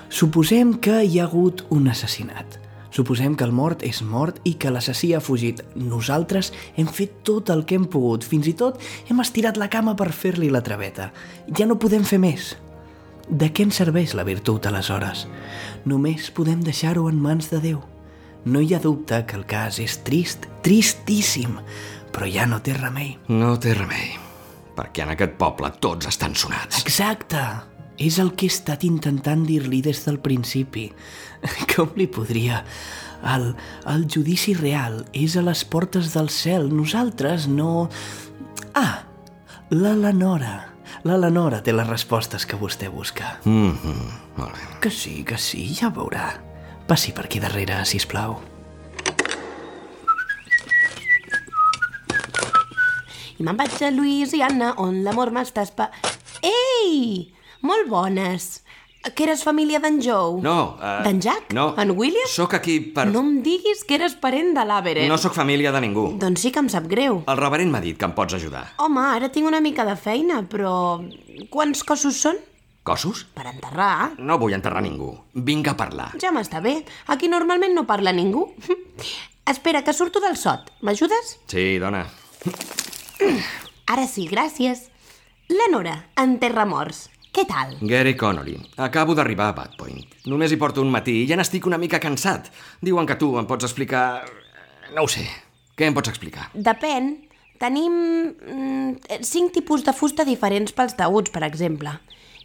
Suposem 0.08 0.77
que 0.79 1.01
hi 1.03 1.19
ha 1.19 1.27
hagut 1.27 1.65
un 1.75 1.91
assassinat. 1.91 2.55
Suposem 2.96 3.36
que 3.36 3.43
el 3.43 3.51
mort 3.51 3.84
és 3.84 4.00
mort 4.00 4.39
i 4.48 4.55
que 4.55 4.72
l'assassí 4.72 5.12
ha 5.13 5.19
fugit. 5.19 5.60
Nosaltres 5.75 6.53
hem 6.79 6.88
fet 6.88 7.19
tot 7.27 7.51
el 7.51 7.65
que 7.67 7.75
hem 7.75 7.91
pogut. 7.91 8.24
Fins 8.24 8.48
i 8.48 8.55
tot 8.55 8.79
hem 9.12 9.19
estirat 9.19 9.60
la 9.60 9.67
cama 9.67 9.98
per 10.00 10.13
fer-li 10.15 10.48
la 10.50 10.63
traveta. 10.63 11.12
Ja 11.51 11.67
no 11.67 11.77
podem 11.84 12.08
fer 12.08 12.24
més. 12.24 12.55
De 13.29 13.51
què 13.53 13.67
ens 13.67 13.77
serveix 13.77 14.15
la 14.17 14.25
virtut, 14.25 14.65
aleshores? 14.65 15.27
Només 15.86 16.31
podem 16.33 16.63
deixar-ho 16.65 17.05
en 17.12 17.19
mans 17.21 17.51
de 17.51 17.59
Déu. 17.62 17.83
No 18.50 18.62
hi 18.63 18.74
ha 18.74 18.79
dubte 18.81 19.19
que 19.29 19.38
el 19.38 19.45
cas 19.45 19.77
és 19.83 20.00
trist, 20.07 20.48
tristíssim, 20.65 21.59
però 22.09 22.25
ja 22.25 22.48
no 22.50 22.57
té 22.65 22.74
remei. 22.74 23.12
No 23.29 23.53
té 23.62 23.75
remei, 23.77 24.15
perquè 24.77 25.03
en 25.05 25.13
aquest 25.13 25.36
poble 25.38 25.69
tots 25.77 26.09
estan 26.09 26.33
sonats. 26.33 26.81
Exacte! 26.81 27.43
És 28.00 28.15
el 28.24 28.31
que 28.33 28.48
he 28.48 28.51
estat 28.53 28.86
intentant 28.88 29.43
dir-li 29.45 29.81
des 29.83 30.01
del 30.07 30.17
principi. 30.24 30.88
Com 31.75 31.93
li 32.00 32.09
podria... 32.09 32.63
El, 33.19 33.50
el 33.91 34.05
judici 34.07 34.53
real 34.55 35.01
és 35.12 35.33
a 35.36 35.41
les 35.43 35.65
portes 35.67 36.13
del 36.15 36.29
cel. 36.31 36.69
Nosaltres 36.71 37.50
no... 37.51 37.89
Ah, 38.79 39.03
la 39.75 39.91
Lenora. 40.00 40.53
La 41.03 41.17
Lenora 41.17 41.62
té 41.63 41.74
les 41.74 41.88
respostes 41.88 42.46
que 42.46 42.58
vostè 42.58 42.89
busca. 42.91 43.39
Mm 43.46 43.72
-hmm. 43.72 44.12
Molt 44.38 44.53
bé. 44.53 44.79
Que 44.81 44.91
sí, 44.91 45.24
que 45.24 45.38
sí, 45.38 45.74
ja 45.74 45.88
ho 45.88 45.91
veurà. 45.91 46.41
Passi 46.88 47.12
per 47.12 47.25
aquí 47.25 47.39
darrere, 47.39 47.86
si 47.86 47.98
plau. 48.08 48.39
I 53.38 53.43
me'n 53.43 53.58
vaig 53.58 53.84
a 53.84 53.91
Louisiana, 53.91 54.74
on 54.77 55.03
l'amor 55.03 55.31
m'està 55.31 55.62
espa... 55.62 55.91
Ei! 56.43 57.34
Molt 57.62 57.88
bones! 57.88 58.63
Que 58.99 59.23
eres 59.23 59.45
família 59.47 59.79
d'en 59.79 60.01
Joe? 60.03 60.41
No, 60.43 60.75
uh, 60.75 60.97
D'en 61.05 61.21
Jack? 61.23 61.53
No. 61.55 61.69
En 61.79 61.93
William? 61.95 62.27
Sóc 62.27 62.53
aquí 62.57 62.79
per... 62.95 63.05
No 63.07 63.21
em 63.23 63.37
diguis 63.45 63.85
que 63.87 63.95
eres 63.95 64.17
parent 64.19 64.51
de 64.57 64.65
l'Averen. 64.67 65.07
No 65.07 65.15
sóc 65.17 65.33
família 65.37 65.71
de 65.71 65.79
ningú. 65.85 66.03
Doncs 66.19 66.43
sí 66.43 66.51
que 66.51 66.59
em 66.59 66.67
sap 66.71 66.89
greu. 66.91 67.21
El 67.31 67.39
reverent 67.39 67.71
m'ha 67.71 67.79
dit 67.79 67.95
que 67.97 68.07
em 68.09 68.15
pots 68.17 68.35
ajudar. 68.35 68.65
Home, 68.83 69.05
ara 69.15 69.29
tinc 69.31 69.47
una 69.47 69.61
mica 69.63 69.85
de 69.87 69.95
feina, 69.95 70.41
però... 70.51 70.73
Quants 71.53 71.85
cossos 71.87 72.19
són? 72.19 72.41
Cossos? 72.83 73.23
Per 73.37 73.45
enterrar. 73.47 74.17
No 74.19 74.35
vull 74.41 74.55
enterrar 74.57 74.83
ningú. 74.83 75.13
Vinc 75.47 75.69
a 75.71 75.77
parlar. 75.79 76.09
Ja 76.19 76.33
m'està 76.35 76.59
bé. 76.63 76.81
Aquí 77.07 77.31
normalment 77.31 77.75
no 77.77 77.85
parla 77.87 78.11
ningú. 78.11 78.49
Espera, 79.53 79.81
que 79.87 79.95
surto 79.95 80.19
del 80.19 80.35
sot. 80.37 80.73
M'ajudes? 80.83 81.37
Sí, 81.47 81.79
dona. 81.79 82.03
Ara 83.87 84.05
sí, 84.11 84.27
gràcies. 84.27 84.89
La 85.49 85.71
Nora, 85.71 85.95
en 86.19 86.35
Terramors. 86.43 87.07
Què 87.36 87.45
tal? 87.45 87.75
Gary 87.86 88.15
Connolly. 88.17 88.57
Acabo 88.81 89.13
d'arribar 89.15 89.51
a 89.51 89.55
Bad 89.57 89.77
Point. 89.77 90.17
Només 90.31 90.51
hi 90.51 90.57
porto 90.62 90.81
un 90.81 90.89
matí 90.93 91.21
i 91.21 91.27
ja 91.29 91.38
n'estic 91.38 91.67
una 91.69 91.77
mica 91.77 92.01
cansat. 92.01 92.50
Diuen 92.81 93.09
que 93.09 93.17
tu 93.21 93.36
em 93.39 93.48
pots 93.50 93.67
explicar... 93.69 94.25
No 94.95 95.05
ho 95.05 95.12
sé. 95.12 95.27
Què 95.77 95.86
em 95.88 95.95
pots 95.95 96.09
explicar? 96.09 96.50
Depèn. 96.53 97.12
Tenim 97.62 97.93
mm, 98.31 99.19
cinc 99.27 99.53
tipus 99.53 99.83
de 99.86 99.93
fusta 99.93 100.25
diferents 100.25 100.74
pels 100.74 100.95
taüts, 100.98 101.29
per 101.36 101.43
exemple. 101.45 101.93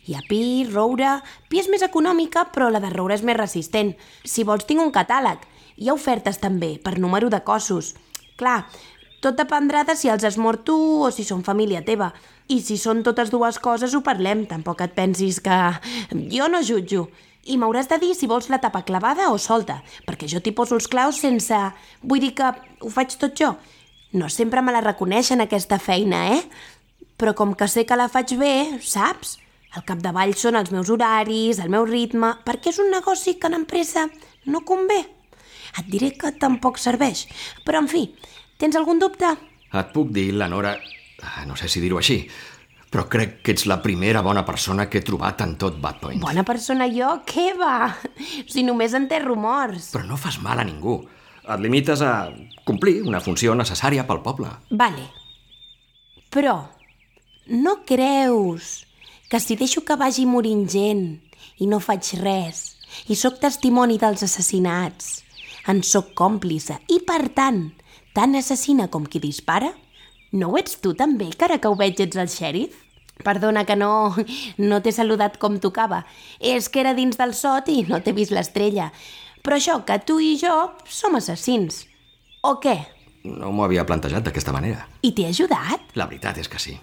Hi 0.05 0.19
ha 0.19 0.25
pi, 0.29 0.43
roure... 0.69 1.17
Pi 1.49 1.62
és 1.62 1.71
més 1.73 1.85
econòmica, 1.87 2.49
però 2.53 2.69
la 2.69 2.83
de 2.83 2.93
roure 2.93 3.17
és 3.17 3.25
més 3.25 3.38
resistent. 3.38 3.95
Si 4.21 4.45
vols, 4.45 4.67
tinc 4.69 4.85
un 4.85 4.93
catàleg. 4.93 5.47
Hi 5.81 5.88
ha 5.88 5.97
ofertes 5.97 6.43
també, 6.43 6.75
per 6.83 6.99
número 7.00 7.31
de 7.33 7.41
cossos. 7.47 7.95
Clar, 8.37 8.59
tot 9.25 9.38
dependrà 9.41 9.87
de 9.88 9.97
si 9.97 10.11
els 10.12 10.26
has 10.29 10.37
mort 10.37 10.67
tu 10.69 10.76
o 11.07 11.11
si 11.14 11.25
són 11.25 11.47
família 11.47 11.81
teva. 11.87 12.11
I 12.53 12.59
si 12.61 12.77
són 12.77 13.03
totes 13.05 13.31
dues 13.33 13.59
coses, 13.63 13.95
ho 13.95 14.03
parlem. 14.05 14.45
Tampoc 14.49 14.83
et 14.85 14.93
pensis 14.97 15.41
que... 15.45 15.59
Jo 16.33 16.49
no 16.53 16.61
jutjo. 16.65 17.07
I 17.45 17.57
m'hauràs 17.61 17.89
de 17.91 17.99
dir 18.01 18.15
si 18.17 18.29
vols 18.29 18.49
la 18.53 18.61
tapa 18.61 18.85
clavada 18.89 19.31
o 19.33 19.39
solta, 19.41 19.83
perquè 20.09 20.29
jo 20.31 20.41
t'hi 20.41 20.55
poso 20.57 20.77
els 20.79 20.89
claus 20.89 21.21
sense... 21.21 21.57
Vull 22.03 22.23
dir 22.25 22.33
que 22.37 22.51
ho 22.81 22.93
faig 22.93 23.17
tot 23.21 23.37
jo. 23.37 23.55
No 24.17 24.31
sempre 24.33 24.63
me 24.63 24.73
la 24.73 24.85
reconeixen, 24.85 25.43
aquesta 25.45 25.81
feina, 25.83 26.23
eh? 26.37 26.43
Però 27.21 27.35
com 27.37 27.53
que 27.57 27.69
sé 27.69 27.85
que 27.85 27.99
la 27.99 28.09
faig 28.13 28.37
bé, 28.41 28.55
saps? 28.81 29.39
Al 29.75 29.85
capdavall 29.85 30.33
són 30.39 30.57
els 30.57 30.71
meus 30.71 30.89
horaris, 30.93 31.59
el 31.61 31.73
meu 31.73 31.85
ritme, 31.89 32.31
perquè 32.47 32.71
és 32.71 32.81
un 32.81 32.93
negoci 32.95 33.37
que 33.41 33.51
en 33.51 33.59
empresa 33.59 34.07
no 34.47 34.63
convé. 34.65 35.01
Et 35.81 35.89
diré 35.91 36.13
que 36.15 36.31
tampoc 36.39 36.79
serveix. 36.79 37.27
Però, 37.67 37.83
en 37.83 37.91
fi, 37.91 38.07
tens 38.61 38.79
algun 38.79 39.03
dubte? 39.03 39.35
Et 39.75 39.97
puc 39.97 40.13
dir, 40.15 40.31
la 40.39 40.49
Nora... 40.53 40.77
ah, 41.25 41.45
No 41.49 41.57
sé 41.57 41.69
si 41.69 41.81
dir-ho 41.83 41.99
així, 42.00 42.21
però 42.95 43.09
crec 43.11 43.40
que 43.43 43.54
ets 43.57 43.66
la 43.66 43.81
primera 43.83 44.23
bona 44.23 44.45
persona 44.47 44.87
que 44.87 45.00
he 45.00 45.07
trobat 45.07 45.40
en 45.43 45.57
tot 45.59 45.81
Bad 45.83 45.99
Point. 46.02 46.21
Bona 46.23 46.45
persona 46.47 46.87
jo? 46.87 47.11
Què 47.26 47.49
va? 47.59 47.90
Si 48.47 48.62
només 48.62 48.95
en 48.95 49.09
té 49.11 49.19
rumors. 49.19 49.90
Però 49.97 50.07
no 50.07 50.21
fas 50.21 50.38
mal 50.45 50.62
a 50.62 50.66
ningú. 50.69 51.00
Et 51.45 51.61
limites 51.61 52.00
a 52.07 52.31
complir 52.64 53.00
una 53.02 53.21
funció 53.21 53.57
necessària 53.59 54.07
pel 54.07 54.23
poble. 54.23 54.52
Vale. 54.71 55.09
Però 56.31 56.54
no 57.50 57.75
creus 57.85 58.85
que 59.28 59.40
si 59.43 59.59
deixo 59.59 59.83
que 59.85 59.99
vagi 59.99 60.25
morint 60.31 60.64
gent 60.71 61.04
i 61.59 61.66
no 61.66 61.83
faig 61.83 62.14
res 62.23 62.64
i 63.11 63.19
sóc 63.19 63.40
testimoni 63.43 63.99
dels 63.99 64.23
assassinats, 64.23 65.25
en 65.66 65.83
sóc 65.83 66.12
còmplice 66.14 66.78
i, 66.93 67.00
per 67.02 67.26
tant, 67.35 67.73
tan 68.14 68.38
assassina 68.38 68.87
com 68.93 69.07
qui 69.11 69.19
dispara? 69.19 69.73
No 70.35 70.49
ho 70.50 70.57
ets 70.59 70.81
tu 70.83 70.97
també, 70.99 71.29
que 71.31 71.47
ara 71.47 71.61
que 71.62 71.71
ho 71.71 71.76
veig 71.79 72.00
ets 72.03 72.19
el 72.19 72.31
xèrif? 72.33 72.81
Perdona 73.23 73.62
que 73.64 73.76
no, 73.79 74.14
no 74.59 74.81
t'he 74.83 74.91
saludat 74.91 75.37
com 75.38 75.61
tocava. 75.62 76.00
És 76.43 76.67
que 76.69 76.83
era 76.83 76.95
dins 76.97 77.21
del 77.21 77.37
sot 77.38 77.71
i 77.71 77.85
no 77.87 78.00
t'he 78.03 78.14
vist 78.17 78.35
l'estrella. 78.35 78.88
Però 79.47 79.61
això, 79.61 79.79
que 79.87 80.00
tu 80.03 80.19
i 80.19 80.35
jo 80.41 80.55
som 80.91 81.14
assassins. 81.21 81.85
O 82.43 82.57
què? 82.59 82.75
No 83.25 83.53
m'ho 83.55 83.69
havia 83.69 83.87
plantejat 83.87 84.26
d'aquesta 84.26 84.53
manera. 84.57 84.88
I 85.07 85.14
t'he 85.14 85.29
ajudat? 85.31 85.95
La 85.95 86.09
veritat 86.11 86.43
és 86.43 86.50
que 86.50 86.59
sí. 86.59 86.75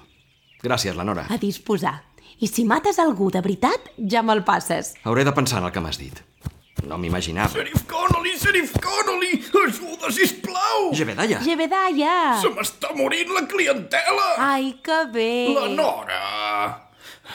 Gràcies, 0.63 0.95
la 0.95 1.03
Nora. 1.03 1.27
A 1.27 1.41
disposar. 1.41 1.97
I 2.41 2.47
si 2.47 2.63
mates 2.65 2.97
algú 3.03 3.27
de 3.33 3.43
veritat, 3.43 3.91
ja 4.09 4.23
me'l 4.23 4.45
passes. 4.47 4.95
Hauré 5.03 5.27
de 5.27 5.35
pensar 5.35 5.59
en 5.59 5.67
el 5.67 5.75
que 5.75 5.83
m'has 5.83 5.99
dit. 5.99 6.23
No 6.87 6.97
m'imaginava. 6.97 7.53
Sheriff 7.53 7.85
Connolly, 7.87 8.33
Sheriff 8.37 8.73
Connolly! 8.81 9.37
Ajuda, 9.65 10.11
sisplau! 10.11 10.91
Jebedaya! 10.97 11.39
Jebedaya! 11.45 12.15
Se 12.41 12.49
m'està 12.55 12.93
morint 12.97 13.31
la 13.35 13.45
clientela! 13.47 14.29
Ai, 14.51 14.73
que 14.83 15.03
bé! 15.13 15.31
La 15.55 15.67
Nora! 15.69 16.21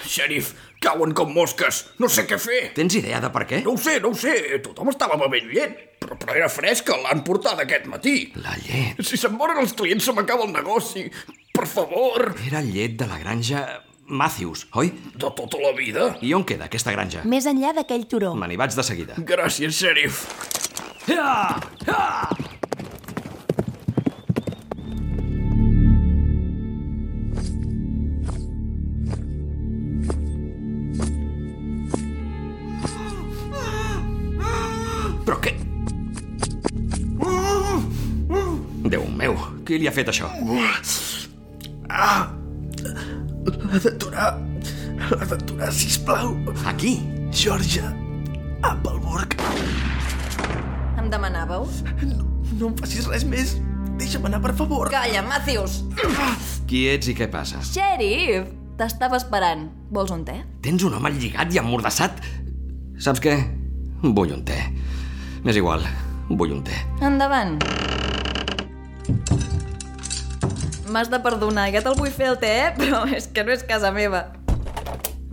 Sheriff, 0.05 0.53
cauen 0.83 1.15
com 1.17 1.31
mosques. 1.33 1.85
No 2.03 2.11
sé 2.13 2.27
què 2.29 2.39
fer. 2.43 2.61
Tens 2.77 2.99
idea 2.99 3.21
de 3.23 3.31
per 3.33 3.47
què? 3.49 3.63
No 3.65 3.77
ho 3.77 3.81
sé, 3.81 3.97
no 4.03 4.13
ho 4.13 4.19
sé. 4.19 4.35
Tothom 4.65 4.91
estava 4.93 5.17
bevent 5.23 5.49
llet. 5.55 5.79
Però, 6.03 6.19
però 6.21 6.37
era 6.37 6.51
fresca, 6.53 6.99
l'han 7.01 7.23
portada 7.27 7.65
aquest 7.65 7.89
matí. 7.91 8.17
La 8.45 8.55
llet. 8.61 9.01
Si 9.07 9.19
se'n 9.19 9.35
moren 9.39 9.63
els 9.63 9.73
clients, 9.79 10.05
se 10.05 10.15
m'acaba 10.15 10.45
el 10.47 10.53
negoci. 10.55 11.07
Per 11.57 11.65
favor. 11.71 12.35
Era 12.47 12.61
llet 12.61 12.99
de 13.01 13.09
la 13.09 13.19
granja 13.23 13.65
Matthews, 14.09 14.67
oi? 14.75 14.93
De 15.15 15.31
tota 15.35 15.59
la 15.61 15.73
vida. 15.77 16.17
I 16.23 16.33
on 16.35 16.45
queda 16.47 16.69
aquesta 16.71 16.93
granja? 16.95 17.25
Més 17.27 17.47
enllà 17.51 17.73
d'aquell 17.77 18.07
turó. 18.11 18.35
Me 18.39 18.47
n'hi 18.51 18.59
vaig 18.61 18.77
de 18.77 18.85
seguida. 18.87 19.19
Gràcies, 19.27 19.75
xèrif. 19.83 20.23
Ja! 21.11 21.59
Ja! 21.87 22.31
Però 35.27 35.39
què? 35.43 35.57
Déu 38.87 39.07
meu, 39.19 39.35
qui 39.67 39.81
li 39.83 39.91
ha 39.91 39.95
fet 39.95 40.13
això? 40.13 40.31
L'ha 43.77 43.83
d'aturar. 43.91 44.29
L'ha 45.11 45.27
d'aturar, 45.29 45.67
sisplau. 45.69 46.31
Aquí? 46.65 46.95
Georgia 47.29 47.91
Appleburg. 48.65 49.35
Em 50.97 51.11
demanàveu? 51.13 51.67
No, 52.09 52.23
no 52.57 52.71
em 52.71 52.79
facis 52.81 53.05
res 53.13 53.27
més. 53.29 53.53
Deixa'm 54.01 54.25
anar, 54.31 54.41
per 54.41 54.55
favor. 54.57 54.89
Calla, 54.95 55.21
Matthews! 55.29 55.83
Qui 56.65 56.87
ets 56.89 57.13
i 57.13 57.17
què 57.19 57.29
passa? 57.29 57.61
Sheriff! 57.69 58.49
T'estava 58.81 59.21
esperant. 59.21 59.69
Vols 59.93 60.15
un 60.17 60.25
te? 60.25 60.39
Tens 60.65 60.89
un 60.89 60.97
home 60.97 61.13
lligat 61.13 61.53
i 61.53 61.61
emmordassat? 61.61 62.25
Saps 62.97 63.21
què? 63.21 63.37
Vull 64.07 64.33
un 64.39 64.45
te. 64.49 64.57
M'és 65.45 65.61
igual, 65.61 65.85
vull 66.33 66.57
un 66.57 66.65
te. 66.65 66.81
Endavant. 67.05 67.61
M'has 70.87 71.09
de 71.11 71.19
perdonar, 71.19 71.67
ja 71.75 71.81
te'l 71.83 71.97
vull 71.99 72.13
fer 72.15 72.29
el 72.31 72.37
te, 72.39 72.51
eh? 72.63 72.73
però 72.77 73.03
és 73.11 73.27
que 73.27 73.43
no 73.43 73.51
és 73.55 73.65
casa 73.67 73.91
meva. 73.95 74.29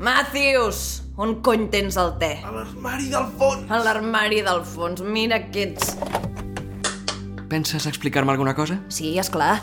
Matthews! 0.02 1.04
On 1.22 1.36
cony 1.46 1.68
tens 1.70 1.94
el 2.02 2.16
te? 2.18 2.32
A 2.42 2.50
l'armari 2.56 3.12
del 3.12 3.28
fons. 3.38 3.70
A 3.70 3.78
l'armari 3.86 4.42
del 4.42 4.64
fons. 4.66 5.04
Mira 5.06 5.38
que 5.54 5.68
ets... 5.68 5.94
Penses 7.52 7.86
explicar-me 7.86 8.34
alguna 8.34 8.56
cosa? 8.58 8.80
Sí, 8.90 9.12
és 9.22 9.30
clar. 9.30 9.60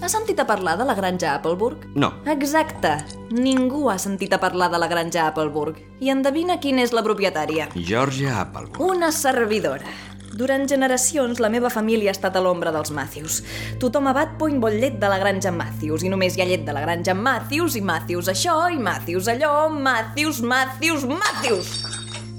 Has 0.00 0.14
sentit 0.14 0.40
a 0.40 0.46
parlar 0.48 0.78
de 0.80 0.86
la 0.88 0.94
granja 0.96 1.34
Appleburg? 1.34 1.84
No. 1.98 2.14
Exacte. 2.32 2.94
Ningú 3.34 3.90
ha 3.92 3.98
sentit 4.00 4.32
a 4.32 4.40
parlar 4.40 4.70
de 4.72 4.80
la 4.80 4.88
granja 4.88 5.26
Appleburg. 5.28 5.76
I 6.00 6.14
endevina 6.14 6.56
quina 6.62 6.80
és 6.86 6.94
la 6.96 7.04
propietària. 7.04 7.68
Georgia 7.76 8.38
Appleburg. 8.46 8.80
Una 8.80 9.12
servidora. 9.12 9.92
Durant 10.38 10.68
generacions, 10.70 11.40
la 11.42 11.48
meva 11.50 11.66
família 11.66 12.12
ha 12.12 12.14
estat 12.14 12.36
a 12.38 12.40
l'ombra 12.44 12.70
dels 12.70 12.92
Matthews. 12.94 13.40
Tothom 13.82 14.06
a 14.06 14.12
Bad 14.14 14.36
Point 14.38 14.60
vol 14.62 14.76
llet 14.78 15.00
de 15.02 15.08
la 15.10 15.16
granja 15.18 15.50
Matthews, 15.50 16.04
i 16.06 16.10
només 16.12 16.36
hi 16.36 16.44
ha 16.44 16.46
llet 16.46 16.62
de 16.62 16.74
la 16.76 16.84
granja 16.84 17.10
Matthews, 17.18 17.74
i 17.74 17.82
Matthews 17.82 18.28
això, 18.30 18.54
i 18.70 18.78
Matthews 18.78 19.26
allò, 19.32 19.66
Matthews, 19.66 20.38
Matthews, 20.46 21.08
Matthews! 21.10 21.72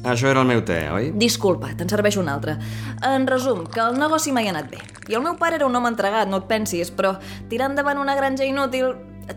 Això 0.07 0.29
era 0.31 0.45
el 0.45 0.47
meu 0.47 0.63
te, 0.63 0.77
oi? 0.95 1.09
Disculpa, 1.11 1.73
te'n 1.75 1.91
serveix 1.91 2.15
un 2.21 2.31
altre. 2.31 2.55
En 3.03 3.27
resum, 3.27 3.65
que 3.67 3.83
el 3.83 3.99
negoci 3.99 4.31
mai 4.31 4.47
ha 4.47 4.55
anat 4.55 4.71
bé. 4.71 4.79
I 5.11 5.19
el 5.19 5.25
meu 5.25 5.35
pare 5.35 5.59
era 5.59 5.67
un 5.67 5.75
home 5.75 5.91
entregat, 5.91 6.31
no 6.31 6.39
et 6.39 6.47
pensis, 6.47 6.93
però 6.95 7.17
tirar 7.51 7.67
endavant 7.73 7.99
una 7.99 8.15
granja 8.15 8.47
inútil... 8.47 8.95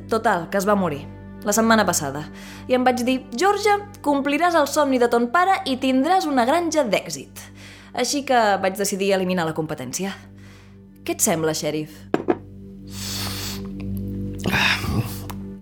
Total, 0.09 0.47
que 0.55 0.63
es 0.63 0.69
va 0.71 0.79
morir. 0.79 1.03
La 1.43 1.53
setmana 1.53 1.83
passada. 1.83 2.29
I 2.71 2.79
em 2.79 2.87
vaig 2.87 3.03
dir, 3.03 3.25
Georgia, 3.35 3.81
compliràs 4.07 4.55
el 4.55 4.71
somni 4.71 5.03
de 5.03 5.11
ton 5.11 5.27
pare 5.35 5.59
i 5.67 5.81
tindràs 5.83 6.31
una 6.31 6.47
granja 6.47 6.87
d'èxit. 6.87 7.43
Així 7.93 8.23
que 8.25 8.39
vaig 8.63 8.79
decidir 8.79 9.13
eliminar 9.13 9.45
la 9.45 9.55
competència. 9.57 10.15
Què 11.05 11.17
et 11.17 11.25
sembla, 11.25 11.53
xèrif? 11.53 11.93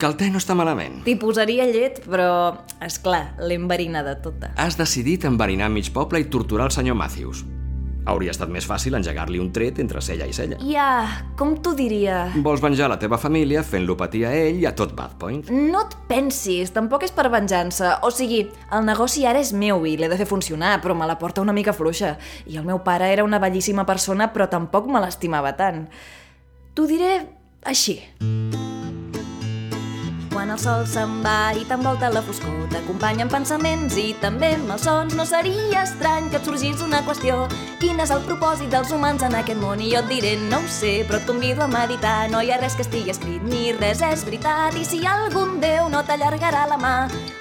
Que 0.00 0.08
el 0.08 0.14
te 0.16 0.30
no 0.32 0.40
està 0.40 0.54
malament. 0.56 1.02
T'hi 1.04 1.18
posaria 1.20 1.66
llet, 1.68 1.98
però, 2.06 2.56
és 2.80 2.96
clar, 3.04 3.34
l'he 3.44 3.58
enverinada 3.60 4.14
tota. 4.24 4.54
Has 4.56 4.78
decidit 4.80 5.26
enverinar 5.28 5.68
mig 5.68 5.90
poble 5.92 6.22
i 6.22 6.30
torturar 6.32 6.70
el 6.70 6.76
senyor 6.76 6.96
Matthews. 6.96 7.44
Hauria 8.08 8.32
estat 8.32 8.48
més 8.52 8.64
fàcil 8.64 8.96
engegar-li 8.96 9.40
un 9.42 9.50
tret 9.52 9.78
entre 9.82 10.00
cella 10.00 10.26
i 10.28 10.32
cella. 10.32 10.56
Ja, 10.64 11.24
com 11.36 11.52
t'ho 11.60 11.74
diria... 11.76 12.22
Vols 12.40 12.62
venjar 12.64 12.88
la 12.90 12.96
teva 13.00 13.18
família 13.20 13.62
fent-lo 13.66 13.96
patir 14.00 14.24
a 14.26 14.32
ell 14.36 14.62
i 14.62 14.66
a 14.68 14.72
tot 14.76 14.94
Bad 14.96 15.18
Point? 15.20 15.50
No 15.52 15.84
et 15.84 15.96
pensis, 16.08 16.72
tampoc 16.72 17.04
és 17.06 17.12
per 17.16 17.28
venjança. 17.32 17.98
O 18.06 18.12
sigui, 18.14 18.46
el 18.72 18.88
negoci 18.88 19.26
ara 19.28 19.42
és 19.42 19.52
meu 19.52 19.84
i 19.86 19.96
l'he 20.00 20.08
de 20.10 20.18
fer 20.20 20.28
funcionar, 20.30 20.78
però 20.80 20.96
me 20.96 21.08
la 21.10 21.18
porta 21.20 21.44
una 21.44 21.56
mica 21.56 21.76
fluixa. 21.76 22.16
I 22.48 22.56
el 22.60 22.66
meu 22.66 22.80
pare 22.86 23.12
era 23.12 23.26
una 23.26 23.42
bellíssima 23.42 23.84
persona, 23.88 24.32
però 24.32 24.48
tampoc 24.48 24.88
me 24.88 25.04
l'estimava 25.04 25.52
tant. 25.60 25.84
T'ho 26.74 26.88
diré 26.88 27.14
així. 27.68 28.00
Quan 28.20 28.69
quan 30.40 30.54
el 30.54 30.58
sol 30.58 30.86
se'n 30.88 31.18
va 31.20 31.52
i 31.52 31.66
t'envolta 31.68 32.08
la 32.08 32.22
foscor, 32.24 32.62
t'acompanyen 32.72 33.28
pensaments 33.28 33.92
i 34.00 34.14
també 34.22 34.54
malsons. 34.62 35.12
No 35.18 35.26
seria 35.28 35.82
estrany 35.82 36.30
que 36.32 36.38
et 36.38 36.46
sorgís 36.48 36.80
una 36.80 37.02
qüestió. 37.04 37.42
Quin 37.82 38.00
és 38.00 38.08
el 38.14 38.22
propòsit 38.24 38.70
dels 38.72 38.88
humans 38.96 39.20
en 39.26 39.36
aquest 39.36 39.60
món? 39.60 39.82
I 39.84 39.90
jo 39.92 40.00
et 40.00 40.08
diré, 40.08 40.30
no 40.48 40.62
ho 40.62 40.70
sé, 40.72 40.94
però 41.04 41.18
et 41.20 41.26
convido 41.28 41.66
a 41.66 41.68
meditar. 41.68 42.30
No 42.32 42.40
hi 42.40 42.54
ha 42.54 42.56
res 42.56 42.78
que 42.78 42.86
estigui 42.86 43.12
escrit, 43.12 43.44
ni 43.52 43.74
res 43.76 44.00
és 44.06 44.24
veritat. 44.24 44.78
I 44.80 44.86
si 44.88 45.02
algun 45.04 45.58
Déu 45.60 45.90
no 45.92 46.00
t'allargarà 46.08 46.64
la 46.70 46.78
mà, 46.80 46.94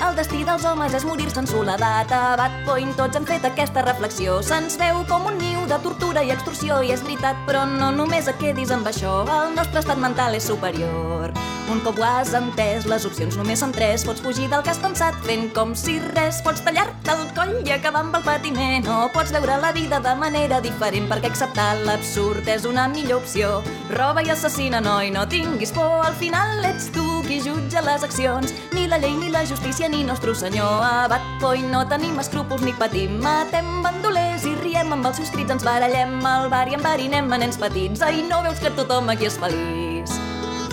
el 0.03 0.19
destí 0.19 0.43
dels 0.43 0.65
homes 0.67 0.97
és 0.97 1.07
morir-se 1.07 1.39
en 1.39 1.47
soledat. 1.47 2.11
A 2.11 2.35
Bad 2.41 2.57
Point 2.67 2.91
tots 2.99 3.15
hem 3.15 3.29
fet 3.29 3.47
aquesta 3.47 3.85
reflexió. 3.87 4.41
Se'ns 4.43 4.75
veu 4.81 5.05
com 5.07 5.31
un 5.31 5.39
niu 5.39 5.63
de 5.71 5.79
tortura 5.87 6.25
i 6.27 6.35
extorsió, 6.35 6.81
i 6.83 6.91
és 6.97 7.05
veritat, 7.07 7.39
però 7.47 7.63
no 7.63 7.93
només 7.95 8.27
et 8.27 8.43
quedis 8.43 8.75
amb 8.75 8.91
això. 8.91 9.21
El 9.39 9.55
nostre 9.55 9.79
estat 9.85 10.03
mental 10.03 10.35
és 10.35 10.51
superior. 10.51 11.31
Un 11.69 11.83
cop 11.85 11.99
ho 12.01 12.03
has 12.03 12.31
entès, 12.33 12.87
les 12.89 13.03
opcions 13.05 13.35
només 13.37 13.61
són 13.61 13.69
tres. 13.75 14.01
Pots 14.07 14.23
fugir 14.25 14.47
del 14.49 14.63
que 14.65 14.71
has 14.71 14.79
pensat 14.81 15.17
fent 15.21 15.51
com 15.53 15.75
si 15.77 15.99
res. 16.15 16.39
Pots 16.41 16.63
tallar-te 16.65 17.13
el 17.13 17.27
coll 17.37 17.51
i 17.61 17.73
acabar 17.75 18.01
amb 18.01 18.15
el 18.17 18.23
patiment. 18.25 18.87
O 18.89 19.03
pots 19.13 19.29
veure 19.35 19.59
la 19.61 19.69
vida 19.75 19.99
de 20.01 20.13
manera 20.17 20.57
diferent 20.65 21.05
perquè 21.11 21.29
acceptar 21.29 21.67
l'absurd 21.85 22.49
és 22.49 22.65
una 22.65 22.87
millor 22.89 23.21
opció. 23.21 23.59
Roba 23.93 24.23
i 24.25 24.31
assassina, 24.33 24.81
noi, 24.81 25.11
no 25.13 25.27
tinguis 25.29 25.73
por. 25.75 25.99
Al 26.07 26.17
final 26.17 26.65
ets 26.71 26.89
tu 26.95 27.05
qui 27.27 27.37
jutja 27.45 27.85
les 27.85 28.07
accions. 28.07 28.55
Ni 28.73 28.87
la 28.89 28.97
llei, 28.97 29.13
ni 29.19 29.29
la 29.29 29.45
justícia, 29.45 29.91
ni 29.93 30.01
nostre 30.07 30.33
senyor. 30.33 30.81
A 30.81 31.05
Bad 31.11 31.27
Point 31.43 31.69
no 31.69 31.83
tenim 31.91 32.17
escrúpols 32.17 32.65
ni 32.65 32.73
patim. 32.81 33.19
Matem 33.21 33.83
bandolers 33.85 34.47
i 34.49 34.55
riem 34.63 34.97
amb 34.97 35.11
els 35.11 35.21
seus 35.21 35.29
crits. 35.37 35.53
Ens 35.53 35.69
barallem 35.69 36.17
al 36.25 36.49
bar 36.49 36.65
i 36.65 36.79
enverinem 36.81 37.29
a 37.29 37.41
nens 37.45 37.61
petits. 37.61 38.01
Ai, 38.01 38.23
no 38.25 38.41
veus 38.47 38.57
que 38.57 38.73
tothom 38.73 39.13
aquí 39.13 39.29
és 39.29 39.37
feliç? 39.37 39.88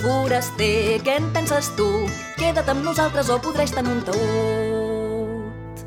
Foraster, 0.07 1.01
què 1.03 1.17
en 1.19 1.33
penses 1.35 1.73
tu? 1.75 1.85
Queda't 2.39 2.69
amb 2.71 2.85
nosaltres 2.87 3.27
o 3.35 3.41
podreix 3.43 3.73
tenir 3.75 3.91
un 3.91 4.05
taüt. 4.07 5.81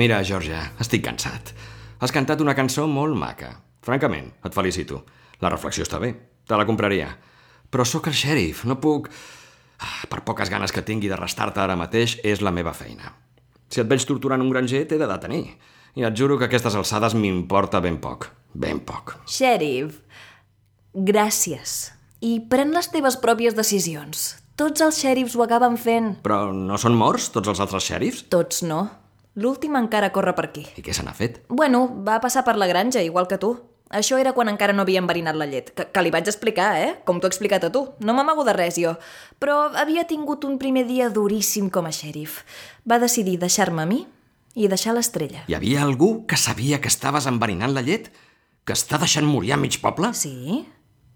Mira, 0.00 0.22
Georgia, 0.24 0.62
estic 0.80 1.02
cansat. 1.04 1.52
Has 2.00 2.14
cantat 2.16 2.40
una 2.40 2.54
cançó 2.56 2.86
molt 2.88 3.12
maca. 3.20 3.50
Francament, 3.84 4.30
et 4.40 4.56
felicito. 4.56 5.02
La 5.44 5.50
reflexió 5.52 5.84
està 5.84 6.00
bé, 6.00 6.14
te 6.48 6.56
la 6.56 6.64
compraria. 6.64 7.10
Però 7.68 7.84
sóc 7.84 8.08
el 8.08 8.16
xèrif, 8.16 8.64
no 8.64 8.78
puc... 8.80 9.10
Ah, 9.84 10.08
Per 10.08 10.22
poques 10.24 10.48
ganes 10.48 10.72
que 10.72 10.80
tingui 10.86 11.10
de 11.12 11.18
restar-te 11.20 11.60
ara 11.60 11.76
mateix, 11.76 12.16
és 12.24 12.40
la 12.40 12.54
meva 12.56 12.72
feina. 12.72 13.12
Si 13.68 13.82
et 13.82 13.90
veig 13.90 14.00
torturant 14.08 14.40
un 14.40 14.48
granger, 14.54 14.86
t'he 14.88 14.96
de 14.96 15.10
detenir. 15.10 15.58
I 16.00 16.08
et 16.08 16.16
juro 16.16 16.40
que 16.40 16.48
aquestes 16.48 16.72
alçades 16.72 17.12
m'importa 17.20 17.84
ben 17.84 18.00
poc. 18.00 18.30
Ben 18.54 18.80
poc. 18.80 19.12
Sheriff, 19.28 20.00
gràcies. 20.94 21.92
I 22.20 22.38
pren 22.50 22.70
les 22.76 22.90
teves 22.92 23.16
pròpies 23.20 23.56
decisions. 23.56 24.34
Tots 24.54 24.84
els 24.84 25.00
xèrifs 25.02 25.34
ho 25.34 25.42
acaben 25.42 25.74
fent. 25.80 26.12
Però 26.22 26.52
no 26.54 26.78
són 26.78 26.94
morts, 26.94 27.30
tots 27.34 27.50
els 27.50 27.60
altres 27.62 27.88
xèrifs? 27.88 28.26
Tots 28.30 28.62
no. 28.62 28.84
L'últim 29.34 29.74
encara 29.74 30.12
corre 30.14 30.34
per 30.38 30.46
aquí. 30.46 30.62
I 30.78 30.82
què 30.86 30.94
se 30.94 31.02
n'ha 31.02 31.14
fet? 31.14 31.40
Bueno, 31.48 31.88
va 32.06 32.20
passar 32.22 32.44
per 32.46 32.54
la 32.54 32.68
granja, 32.70 33.02
igual 33.02 33.26
que 33.26 33.38
tu. 33.42 33.56
Això 33.94 34.16
era 34.18 34.32
quan 34.34 34.48
encara 34.48 34.72
no 34.72 34.82
havia 34.82 35.02
enverinat 35.02 35.36
la 35.38 35.46
llet, 35.46 35.68
que, 35.74 35.84
que 35.92 36.02
li 36.02 36.10
vaig 36.14 36.26
explicar, 36.30 36.68
eh? 36.80 36.92
Com 37.06 37.18
t'ho 37.20 37.28
he 37.28 37.32
explicat 37.32 37.66
a 37.66 37.70
tu. 37.74 37.82
No 38.00 38.14
m'amago 38.14 38.46
de 38.46 38.54
res, 38.56 38.78
jo. 38.80 38.94
Però 39.42 39.74
havia 39.74 40.06
tingut 40.10 40.46
un 40.46 40.56
primer 40.58 40.86
dia 40.88 41.10
duríssim 41.14 41.68
com 41.70 41.86
a 41.86 41.92
xèrif. 41.94 42.40
Va 42.88 42.98
decidir 43.02 43.36
deixar-me 43.42 43.82
a 43.84 43.90
mi 43.90 44.04
i 44.54 44.70
deixar 44.70 44.94
l'estrella. 44.94 45.44
Hi 45.50 45.58
havia 45.58 45.82
algú 45.82 46.24
que 46.30 46.38
sabia 46.38 46.80
que 46.80 46.90
estaves 46.90 47.26
enverinant 47.30 47.74
la 47.74 47.82
llet? 47.82 48.08
Que 48.64 48.74
està 48.78 48.98
deixant 49.02 49.26
morir 49.28 49.52
a 49.54 49.60
mig 49.60 49.76
poble? 49.82 50.14
Sí? 50.14 50.62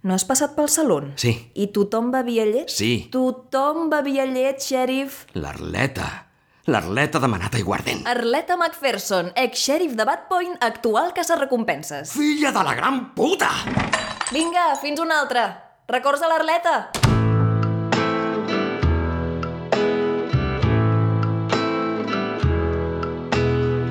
No 0.07 0.15
has 0.15 0.23
passat 0.23 0.53
pel 0.55 0.69
saló? 0.71 1.01
Sí. 1.19 1.33
I 1.59 1.73
tothom 1.75 2.13
bevia 2.15 2.45
llet? 2.47 2.71
Sí. 2.71 3.09
Tothom 3.11 3.89
bevia 3.91 4.29
llet, 4.31 4.63
xèrif? 4.63 5.25
L'Arleta. 5.35 6.07
L'Arleta 6.71 7.19
ha 7.19 7.25
demanat 7.25 7.57
aiguardent. 7.59 8.05
Arleta 8.07 8.55
McPherson, 8.57 9.33
ex-xèrif 9.35 9.97
de 9.99 10.05
Bad 10.07 10.29
Point, 10.29 10.55
actual 10.61 11.11
recompenses. 11.41 12.13
Filla 12.13 12.53
de 12.53 12.63
la 12.63 12.75
gran 12.75 13.15
puta! 13.15 13.51
Vinga, 14.31 14.77
fins 14.81 15.01
una 15.01 15.19
altra. 15.21 15.81
Records 15.89 16.23
a 16.23 16.29
l'Arleta? 16.29 16.91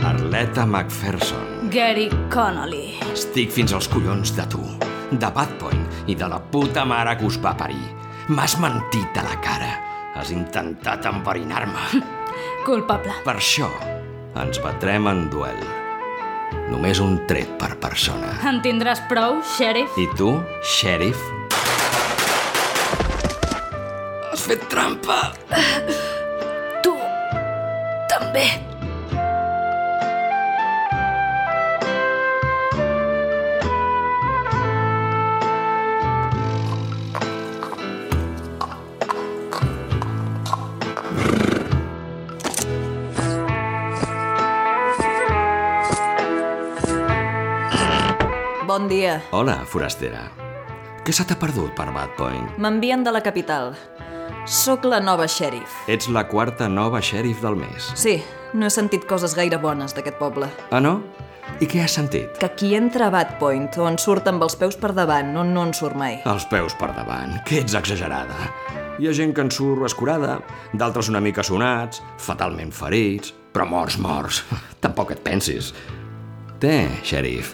Arleta 0.05 0.65
McPherson. 0.65 1.69
Gary 1.69 2.09
Connolly. 2.29 2.95
Estic 3.11 3.51
fins 3.51 3.73
als 3.73 3.89
collons 3.89 4.35
de 4.37 4.47
tu, 4.47 4.63
de 5.11 5.33
Bad 5.33 5.51
Point 5.59 5.76
i 6.07 6.15
de 6.15 6.27
la 6.27 6.39
puta 6.39 6.85
mare 6.87 7.17
que 7.19 7.27
us 7.27 7.37
va 7.43 7.55
parir. 7.57 7.83
M'has 8.31 8.57
mentit 8.59 9.17
a 9.19 9.23
la 9.27 9.37
cara. 9.43 9.71
Has 10.17 10.31
intentat 10.33 11.05
enverinar-me. 11.05 12.01
Culpable. 12.67 13.13
Per 13.25 13.35
això 13.37 13.69
ens 14.37 14.59
batrem 14.63 15.07
en 15.09 15.27
duel. 15.33 15.59
Només 16.71 16.99
un 17.03 17.17
tret 17.27 17.49
per 17.59 17.73
persona. 17.81 18.37
En 18.47 18.61
tindràs 18.63 19.01
prou, 19.09 19.41
xèrif? 19.57 19.95
I 19.99 20.07
tu, 20.19 20.33
xèrif? 20.77 21.19
Has 24.31 24.45
fet 24.47 24.63
trampa! 24.71 25.21
Tu 26.83 26.95
també. 28.11 28.47
Dia. 49.07 49.21
Hola, 49.31 49.61
forastera. 49.65 50.27
Què 51.05 51.13
se 51.15 51.23
t'ha 51.27 51.37
perdut 51.39 51.71
per 51.77 51.87
Bad 51.95 52.15
Point? 52.19 52.49
M'envien 52.59 53.05
de 53.05 53.13
la 53.15 53.23
capital. 53.23 53.73
Sóc 54.47 54.85
la 54.87 54.99
nova 55.03 55.27
xèrif. 55.31 55.71
Ets 55.91 56.09
la 56.11 56.25
quarta 56.27 56.67
nova 56.71 56.99
xèrif 57.03 57.39
del 57.43 57.55
mes. 57.59 57.91
Sí, 57.95 58.17
no 58.53 58.67
he 58.67 58.73
sentit 58.73 59.07
coses 59.07 59.35
gaire 59.35 59.59
bones 59.59 59.95
d'aquest 59.95 60.19
poble. 60.19 60.49
Ah, 60.71 60.81
no? 60.83 60.99
I 61.63 61.67
què 61.69 61.79
has 61.83 61.95
sentit? 61.95 62.35
Que 62.41 62.49
qui 62.59 62.73
entra 62.75 63.07
a 63.07 63.13
Bad 63.13 63.37
Point, 63.39 63.71
on 63.79 63.95
surt 63.99 64.27
amb 64.27 64.43
els 64.43 64.57
peus 64.59 64.75
per 64.79 64.91
davant, 64.95 65.31
on 65.39 65.53
no 65.55 65.63
en 65.67 65.71
surt 65.75 65.95
mai. 65.95 66.19
Els 66.27 66.47
peus 66.51 66.75
per 66.79 66.91
davant. 66.95 67.37
Que 67.47 67.61
ets 67.63 67.77
exagerada. 67.79 68.51
Hi 68.99 69.07
ha 69.07 69.13
gent 69.15 69.31
que 69.35 69.45
en 69.45 69.51
surt 69.53 69.85
escurada, 69.87 70.39
d'altres 70.75 71.07
una 71.11 71.21
mica 71.23 71.45
sonats, 71.45 72.01
fatalment 72.19 72.73
ferits, 72.75 73.31
però 73.55 73.67
morts, 73.69 73.99
morts. 74.03 74.43
Tampoc 74.83 75.15
et 75.15 75.23
pensis. 75.23 75.71
Té, 76.59 76.87
xèrif, 77.05 77.53